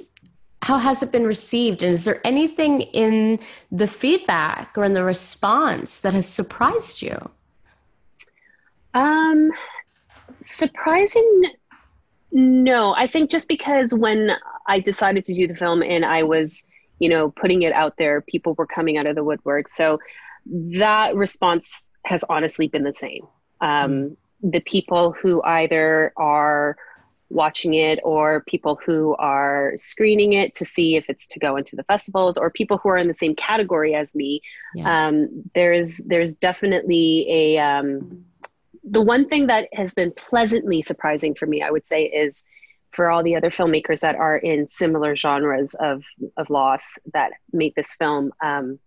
how 0.63 0.79
has 0.79 1.03
it 1.03 1.11
been 1.11 1.25
received? 1.25 1.83
And 1.83 1.93
is 1.93 2.05
there 2.05 2.19
anything 2.23 2.81
in 2.81 3.39
the 3.71 3.87
feedback 3.87 4.75
or 4.75 4.83
in 4.83 4.93
the 4.93 5.03
response 5.03 5.99
that 5.99 6.13
has 6.15 6.27
surprised 6.27 7.03
you? 7.03 7.29
Um, 8.93 9.51
surprising. 10.41 11.43
No, 12.31 12.93
I 12.95 13.07
think 13.07 13.29
just 13.29 13.47
because 13.47 13.93
when 13.93 14.31
I 14.67 14.79
decided 14.79 15.25
to 15.25 15.33
do 15.33 15.47
the 15.47 15.55
film 15.55 15.83
and 15.83 16.05
I 16.05 16.23
was 16.23 16.63
you 17.01 17.09
know, 17.09 17.31
putting 17.31 17.63
it 17.63 17.73
out 17.73 17.97
there, 17.97 18.21
people 18.21 18.53
were 18.53 18.67
coming 18.67 18.95
out 18.95 19.07
of 19.07 19.15
the 19.15 19.23
woodwork. 19.23 19.67
So 19.67 19.99
that 20.45 21.15
response 21.15 21.81
has 22.05 22.23
honestly 22.29 22.67
been 22.67 22.83
the 22.83 22.93
same. 22.93 23.23
Um, 23.59 23.91
mm. 23.91 24.17
The 24.43 24.59
people 24.59 25.11
who 25.11 25.41
either 25.41 26.13
are 26.15 26.77
watching 27.29 27.73
it 27.73 27.99
or 28.03 28.43
people 28.45 28.79
who 28.85 29.15
are 29.15 29.73
screening 29.77 30.33
it 30.33 30.53
to 30.57 30.65
see 30.65 30.95
if 30.95 31.09
it's 31.09 31.25
to 31.29 31.39
go 31.39 31.55
into 31.55 31.75
the 31.75 31.83
festivals 31.85 32.37
or 32.37 32.51
people 32.51 32.77
who 32.77 32.89
are 32.89 32.97
in 32.97 33.07
the 33.07 33.15
same 33.15 33.33
category 33.35 33.95
as 33.95 34.13
me 34.13 34.41
yeah. 34.75 35.07
um, 35.07 35.29
there's 35.55 35.97
there's 35.99 36.35
definitely 36.35 37.25
a 37.29 37.57
um, 37.57 38.25
the 38.83 39.01
one 39.01 39.27
thing 39.27 39.47
that 39.47 39.69
has 39.73 39.93
been 39.93 40.11
pleasantly 40.11 40.81
surprising 40.81 41.35
for 41.35 41.45
me 41.45 41.61
i 41.61 41.69
would 41.69 41.87
say 41.87 42.03
is 42.03 42.43
for 42.91 43.09
all 43.09 43.23
the 43.23 43.35
other 43.35 43.49
filmmakers 43.49 44.01
that 44.01 44.15
are 44.15 44.37
in 44.37 44.67
similar 44.67 45.15
genres 45.15 45.73
of 45.75 46.03
of 46.37 46.49
loss 46.49 46.97
that 47.13 47.31
make 47.53 47.75
this 47.75 47.95
film 47.95 48.31
um, 48.43 48.79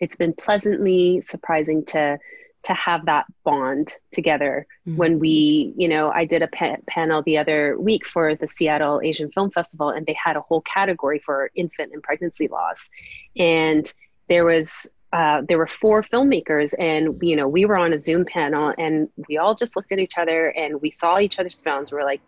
it's 0.00 0.16
been 0.16 0.34
pleasantly 0.34 1.20
surprising 1.20 1.84
to 1.84 2.18
to 2.64 2.74
have 2.74 3.06
that 3.06 3.26
bond 3.44 3.94
together 4.12 4.66
mm-hmm. 4.86 4.96
when 4.96 5.18
we 5.18 5.72
you 5.76 5.88
know 5.88 6.10
i 6.10 6.24
did 6.24 6.42
a 6.42 6.48
pa- 6.48 6.76
panel 6.88 7.22
the 7.22 7.38
other 7.38 7.78
week 7.78 8.04
for 8.04 8.34
the 8.34 8.48
seattle 8.48 9.00
asian 9.02 9.30
film 9.30 9.50
festival 9.50 9.90
and 9.90 10.04
they 10.06 10.16
had 10.22 10.36
a 10.36 10.40
whole 10.40 10.62
category 10.62 11.20
for 11.20 11.50
infant 11.54 11.92
and 11.92 12.02
pregnancy 12.02 12.48
loss 12.48 12.90
and 13.36 13.92
there 14.28 14.44
was 14.44 14.90
uh, 15.16 15.42
there 15.48 15.58
were 15.58 15.66
four 15.66 16.02
filmmakers 16.02 16.74
and 16.78 17.22
you 17.22 17.36
know 17.36 17.48
we 17.48 17.64
were 17.64 17.76
on 17.76 17.92
a 17.92 17.98
zoom 17.98 18.24
panel 18.24 18.72
and 18.76 19.08
we 19.28 19.38
all 19.38 19.54
just 19.54 19.74
looked 19.76 19.92
at 19.92 19.98
each 19.98 20.18
other 20.18 20.48
and 20.48 20.80
we 20.82 20.90
saw 20.90 21.18
each 21.18 21.38
other's 21.38 21.62
phones. 21.62 21.90
we're 21.90 22.04
like 22.04 22.20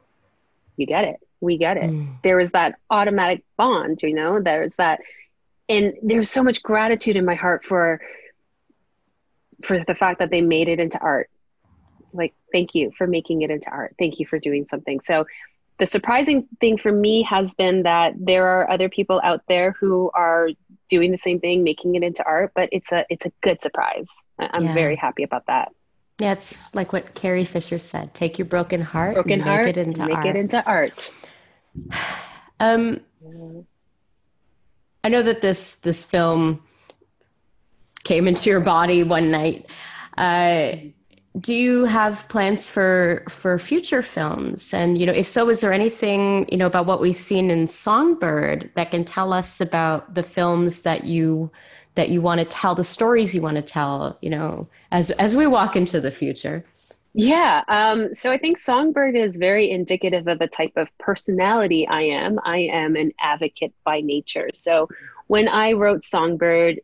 you 0.76 0.86
get 0.86 1.04
it 1.04 1.16
we 1.40 1.58
get 1.58 1.76
it 1.76 1.90
mm. 1.90 2.08
there 2.22 2.36
was 2.36 2.52
that 2.52 2.76
automatic 2.88 3.42
bond 3.56 4.00
you 4.02 4.14
know 4.14 4.40
there's 4.40 4.76
that 4.76 5.00
and 5.68 5.94
there's 6.02 6.30
so 6.30 6.42
much 6.42 6.62
gratitude 6.62 7.16
in 7.16 7.24
my 7.24 7.34
heart 7.34 7.64
for 7.64 8.00
for 9.62 9.82
the 9.84 9.94
fact 9.94 10.20
that 10.20 10.30
they 10.30 10.40
made 10.40 10.68
it 10.68 10.80
into 10.80 10.98
art. 10.98 11.30
Like, 12.12 12.34
thank 12.52 12.74
you 12.74 12.92
for 12.96 13.06
making 13.06 13.42
it 13.42 13.50
into 13.50 13.70
art. 13.70 13.94
Thank 13.98 14.18
you 14.18 14.26
for 14.26 14.38
doing 14.38 14.66
something. 14.66 15.00
So, 15.00 15.26
the 15.78 15.86
surprising 15.86 16.48
thing 16.60 16.76
for 16.76 16.92
me 16.92 17.22
has 17.22 17.54
been 17.54 17.84
that 17.84 18.14
there 18.18 18.46
are 18.46 18.70
other 18.70 18.88
people 18.88 19.20
out 19.22 19.42
there 19.48 19.72
who 19.72 20.10
are 20.12 20.50
doing 20.88 21.12
the 21.12 21.18
same 21.18 21.40
thing, 21.40 21.62
making 21.62 21.94
it 21.94 22.02
into 22.02 22.24
art. 22.24 22.52
But 22.54 22.68
it's 22.72 22.90
a 22.92 23.06
it's 23.08 23.26
a 23.26 23.32
good 23.40 23.62
surprise. 23.62 24.08
I'm 24.38 24.64
yeah. 24.64 24.74
very 24.74 24.96
happy 24.96 25.22
about 25.22 25.46
that. 25.46 25.72
Yeah, 26.18 26.32
it's 26.32 26.74
like 26.74 26.92
what 26.92 27.14
Carrie 27.14 27.44
Fisher 27.44 27.78
said: 27.78 28.12
take 28.12 28.38
your 28.38 28.46
broken 28.46 28.80
heart, 28.80 29.14
broken 29.14 29.44
make 29.44 29.68
it 29.68 29.76
into 29.76 30.04
make 30.04 30.16
art. 30.16 30.26
it 30.26 30.36
into 30.36 30.64
art. 30.64 31.12
Um, 32.60 32.98
I 35.04 35.10
know 35.10 35.22
that 35.22 35.40
this 35.40 35.76
this 35.76 36.04
film 36.04 36.64
came 38.02 38.26
into 38.26 38.50
your 38.50 38.58
body 38.58 39.04
one 39.04 39.30
night. 39.30 39.66
Uh, 40.16 40.72
do 41.38 41.54
you 41.54 41.84
have 41.84 42.28
plans 42.28 42.68
for 42.68 43.24
for 43.28 43.58
future 43.58 44.02
films? 44.02 44.72
And 44.72 44.98
you 44.98 45.06
know, 45.06 45.12
if 45.12 45.26
so, 45.26 45.48
is 45.48 45.60
there 45.60 45.72
anything 45.72 46.48
you 46.50 46.56
know 46.56 46.66
about 46.66 46.86
what 46.86 47.00
we've 47.00 47.16
seen 47.16 47.50
in 47.50 47.66
Songbird 47.66 48.70
that 48.74 48.90
can 48.90 49.04
tell 49.04 49.32
us 49.32 49.60
about 49.60 50.14
the 50.14 50.22
films 50.22 50.82
that 50.82 51.04
you 51.04 51.50
that 51.94 52.08
you 52.08 52.20
want 52.20 52.40
to 52.40 52.44
tell, 52.44 52.74
the 52.74 52.84
stories 52.84 53.34
you 53.34 53.42
want 53.42 53.56
to 53.56 53.62
tell? 53.62 54.18
You 54.22 54.30
know, 54.30 54.68
as 54.90 55.10
as 55.12 55.36
we 55.36 55.46
walk 55.46 55.76
into 55.76 56.00
the 56.00 56.10
future. 56.10 56.64
Yeah. 57.14 57.64
Um, 57.68 58.14
so 58.14 58.30
I 58.30 58.38
think 58.38 58.58
Songbird 58.58 59.16
is 59.16 59.38
very 59.38 59.70
indicative 59.70 60.28
of 60.28 60.38
the 60.38 60.46
type 60.46 60.72
of 60.76 60.96
personality 60.98 61.86
I 61.88 62.02
am. 62.02 62.38
I 62.44 62.58
am 62.58 62.96
an 62.96 63.12
advocate 63.20 63.72
by 63.84 64.00
nature. 64.00 64.50
So 64.52 64.88
when 65.26 65.48
I 65.48 65.72
wrote 65.72 66.04
Songbird, 66.04 66.80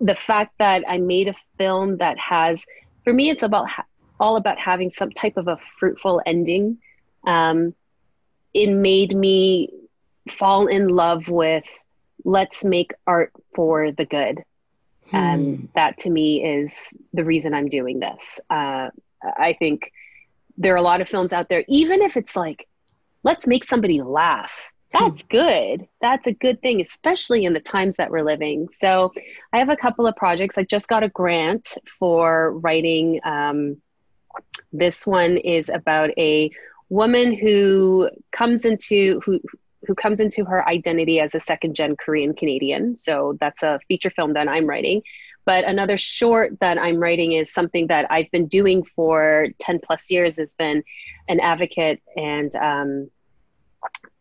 the 0.00 0.14
fact 0.14 0.54
that 0.58 0.84
I 0.88 0.98
made 0.98 1.28
a 1.28 1.34
film 1.58 1.98
that 1.98 2.18
has, 2.18 2.64
for 3.08 3.14
me, 3.14 3.30
it's 3.30 3.42
about 3.42 3.70
ha- 3.70 3.86
all 4.20 4.36
about 4.36 4.58
having 4.58 4.90
some 4.90 5.10
type 5.10 5.38
of 5.38 5.48
a 5.48 5.56
fruitful 5.56 6.20
ending. 6.26 6.76
Um, 7.26 7.74
it 8.52 8.70
made 8.70 9.16
me 9.16 9.70
fall 10.28 10.66
in 10.66 10.88
love 10.88 11.30
with 11.30 11.64
let's 12.22 12.66
make 12.66 12.92
art 13.06 13.32
for 13.54 13.92
the 13.92 14.04
good. 14.04 14.42
Hmm. 15.08 15.16
And 15.16 15.68
that 15.74 15.96
to 16.00 16.10
me 16.10 16.44
is 16.44 16.76
the 17.14 17.24
reason 17.24 17.54
I'm 17.54 17.68
doing 17.68 17.98
this. 17.98 18.40
Uh, 18.50 18.90
I 19.22 19.56
think 19.58 19.90
there 20.58 20.74
are 20.74 20.76
a 20.76 20.82
lot 20.82 21.00
of 21.00 21.08
films 21.08 21.32
out 21.32 21.48
there, 21.48 21.64
even 21.66 22.02
if 22.02 22.18
it's 22.18 22.36
like, 22.36 22.68
let's 23.22 23.46
make 23.46 23.64
somebody 23.64 24.02
laugh 24.02 24.68
that's 24.92 25.22
good. 25.24 25.86
That's 26.00 26.26
a 26.26 26.32
good 26.32 26.62
thing, 26.62 26.80
especially 26.80 27.44
in 27.44 27.52
the 27.52 27.60
times 27.60 27.96
that 27.96 28.10
we're 28.10 28.24
living. 28.24 28.68
So, 28.78 29.12
I 29.52 29.58
have 29.58 29.68
a 29.68 29.76
couple 29.76 30.06
of 30.06 30.16
projects. 30.16 30.58
I 30.58 30.64
just 30.64 30.88
got 30.88 31.02
a 31.02 31.08
grant 31.08 31.76
for 31.86 32.52
writing. 32.58 33.20
Um, 33.24 33.82
this 34.72 35.06
one 35.06 35.36
is 35.36 35.68
about 35.68 36.10
a 36.18 36.50
woman 36.88 37.34
who 37.34 38.10
comes 38.32 38.64
into 38.64 39.20
who 39.24 39.40
who 39.86 39.94
comes 39.94 40.20
into 40.20 40.44
her 40.44 40.66
identity 40.68 41.20
as 41.20 41.34
a 41.34 41.40
second 41.40 41.74
gen 41.74 41.96
Korean 41.96 42.34
Canadian. 42.34 42.96
So 42.96 43.36
that's 43.40 43.62
a 43.62 43.78
feature 43.88 44.10
film 44.10 44.32
that 44.32 44.48
I'm 44.48 44.66
writing. 44.66 45.02
But 45.44 45.64
another 45.64 45.96
short 45.96 46.60
that 46.60 46.78
I'm 46.78 46.96
writing 46.96 47.32
is 47.32 47.52
something 47.52 47.86
that 47.86 48.10
I've 48.10 48.30
been 48.30 48.46
doing 48.46 48.84
for 48.96 49.46
10 49.60 49.80
plus 49.82 50.10
years 50.10 50.36
has 50.38 50.54
been 50.54 50.82
an 51.28 51.40
advocate 51.40 52.02
and 52.16 52.54
um, 52.56 53.10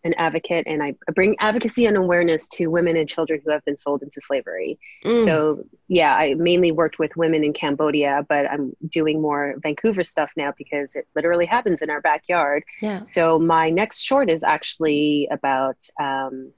an 0.08 0.16
advocate 0.16 0.66
and 0.66 0.82
I 0.82 0.96
bring 1.14 1.36
advocacy 1.40 1.86
and 1.86 1.96
awareness 1.96 2.48
to 2.50 2.68
women 2.68 2.98
and 2.98 3.08
children 3.08 3.42
who 3.44 3.52
have 3.52 3.64
been 3.66 3.78
sold 3.78 4.02
into 4.02 4.20
slavery. 4.22 4.80
Mm. 5.06 5.24
So, 5.24 5.66
yeah, 5.88 6.16
I 6.16 6.34
mainly 6.34 6.72
worked 6.72 6.98
with 6.98 7.16
women 7.16 7.44
in 7.44 7.54
Cambodia, 7.54 8.26
but 8.28 8.50
I'm 8.50 8.76
doing 8.88 9.22
more 9.22 9.56
Vancouver 9.62 10.04
stuff 10.04 10.32
now 10.36 10.54
because 10.58 10.96
it 10.96 11.08
literally 11.16 11.46
happens 11.46 11.82
in 11.82 11.90
our 11.90 12.02
backyard. 12.02 12.64
Yeah. 12.82 13.04
So, 13.04 13.38
my 13.38 13.70
next 13.70 14.02
short 14.02 14.30
is 14.30 14.44
actually 14.44 15.28
about, 15.30 15.78
um, 16.00 16.52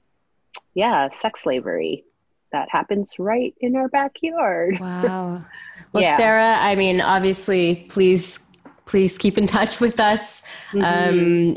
yeah, 0.74 1.10
sex 1.10 1.42
slavery 1.42 2.04
that 2.52 2.68
happens 2.70 3.18
right 3.18 3.54
in 3.60 3.76
our 3.76 3.88
backyard. 3.88 4.78
Wow. 4.80 5.44
Well, 5.92 6.04
yeah. 6.04 6.16
Sarah, 6.16 6.56
I 6.58 6.76
mean, 6.76 7.00
obviously, 7.00 7.86
please 7.90 8.38
please 8.86 9.18
keep 9.18 9.36
in 9.38 9.46
touch 9.46 9.80
with 9.80 9.98
us. 10.00 10.42
Mm-hmm. 10.72 11.56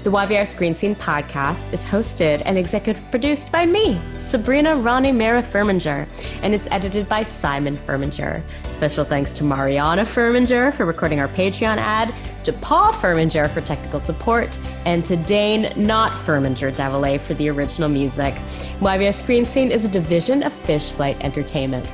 The 0.07 0.13
YVR 0.13 0.47
Screen 0.47 0.73
Scene 0.73 0.95
podcast 0.95 1.73
is 1.73 1.85
hosted 1.85 2.41
and 2.45 2.57
executive 2.57 3.03
produced 3.11 3.51
by 3.51 3.67
me, 3.67 4.01
Sabrina 4.19 4.77
Ronnie 4.77 5.11
Mara 5.11 5.43
Furminger, 5.43 6.07
and 6.43 6.55
it's 6.55 6.69
edited 6.71 7.09
by 7.09 7.25
Simon 7.25 7.77
Furminger. 7.77 8.41
Special 8.71 9.05
thanks 9.05 9.33
to 9.33 9.43
Mariana 9.43 10.05
Furminger 10.05 10.73
for 10.75 10.85
recording 10.85 11.19
our 11.19 11.27
Patreon 11.27 11.79
ad, 11.79 12.15
to 12.45 12.53
Paul 12.53 12.93
Furminger 12.93 13.51
for 13.51 13.61
technical 13.63 13.99
support, 13.99 14.57
and 14.85 15.05
to 15.05 15.17
Dane 15.17 15.73
Not 15.75 16.13
Furminger 16.25 16.73
Devilay 16.73 17.19
for 17.19 17.35
the 17.35 17.49
original 17.49 17.89
music. 17.89 18.33
YVR 18.79 19.13
Screen 19.13 19.45
Scene 19.45 19.73
is 19.73 19.85
a 19.85 19.89
division 19.89 20.45
of 20.45 20.53
Fish 20.53 20.93
Flight 20.93 21.17
Entertainment. 21.21 21.91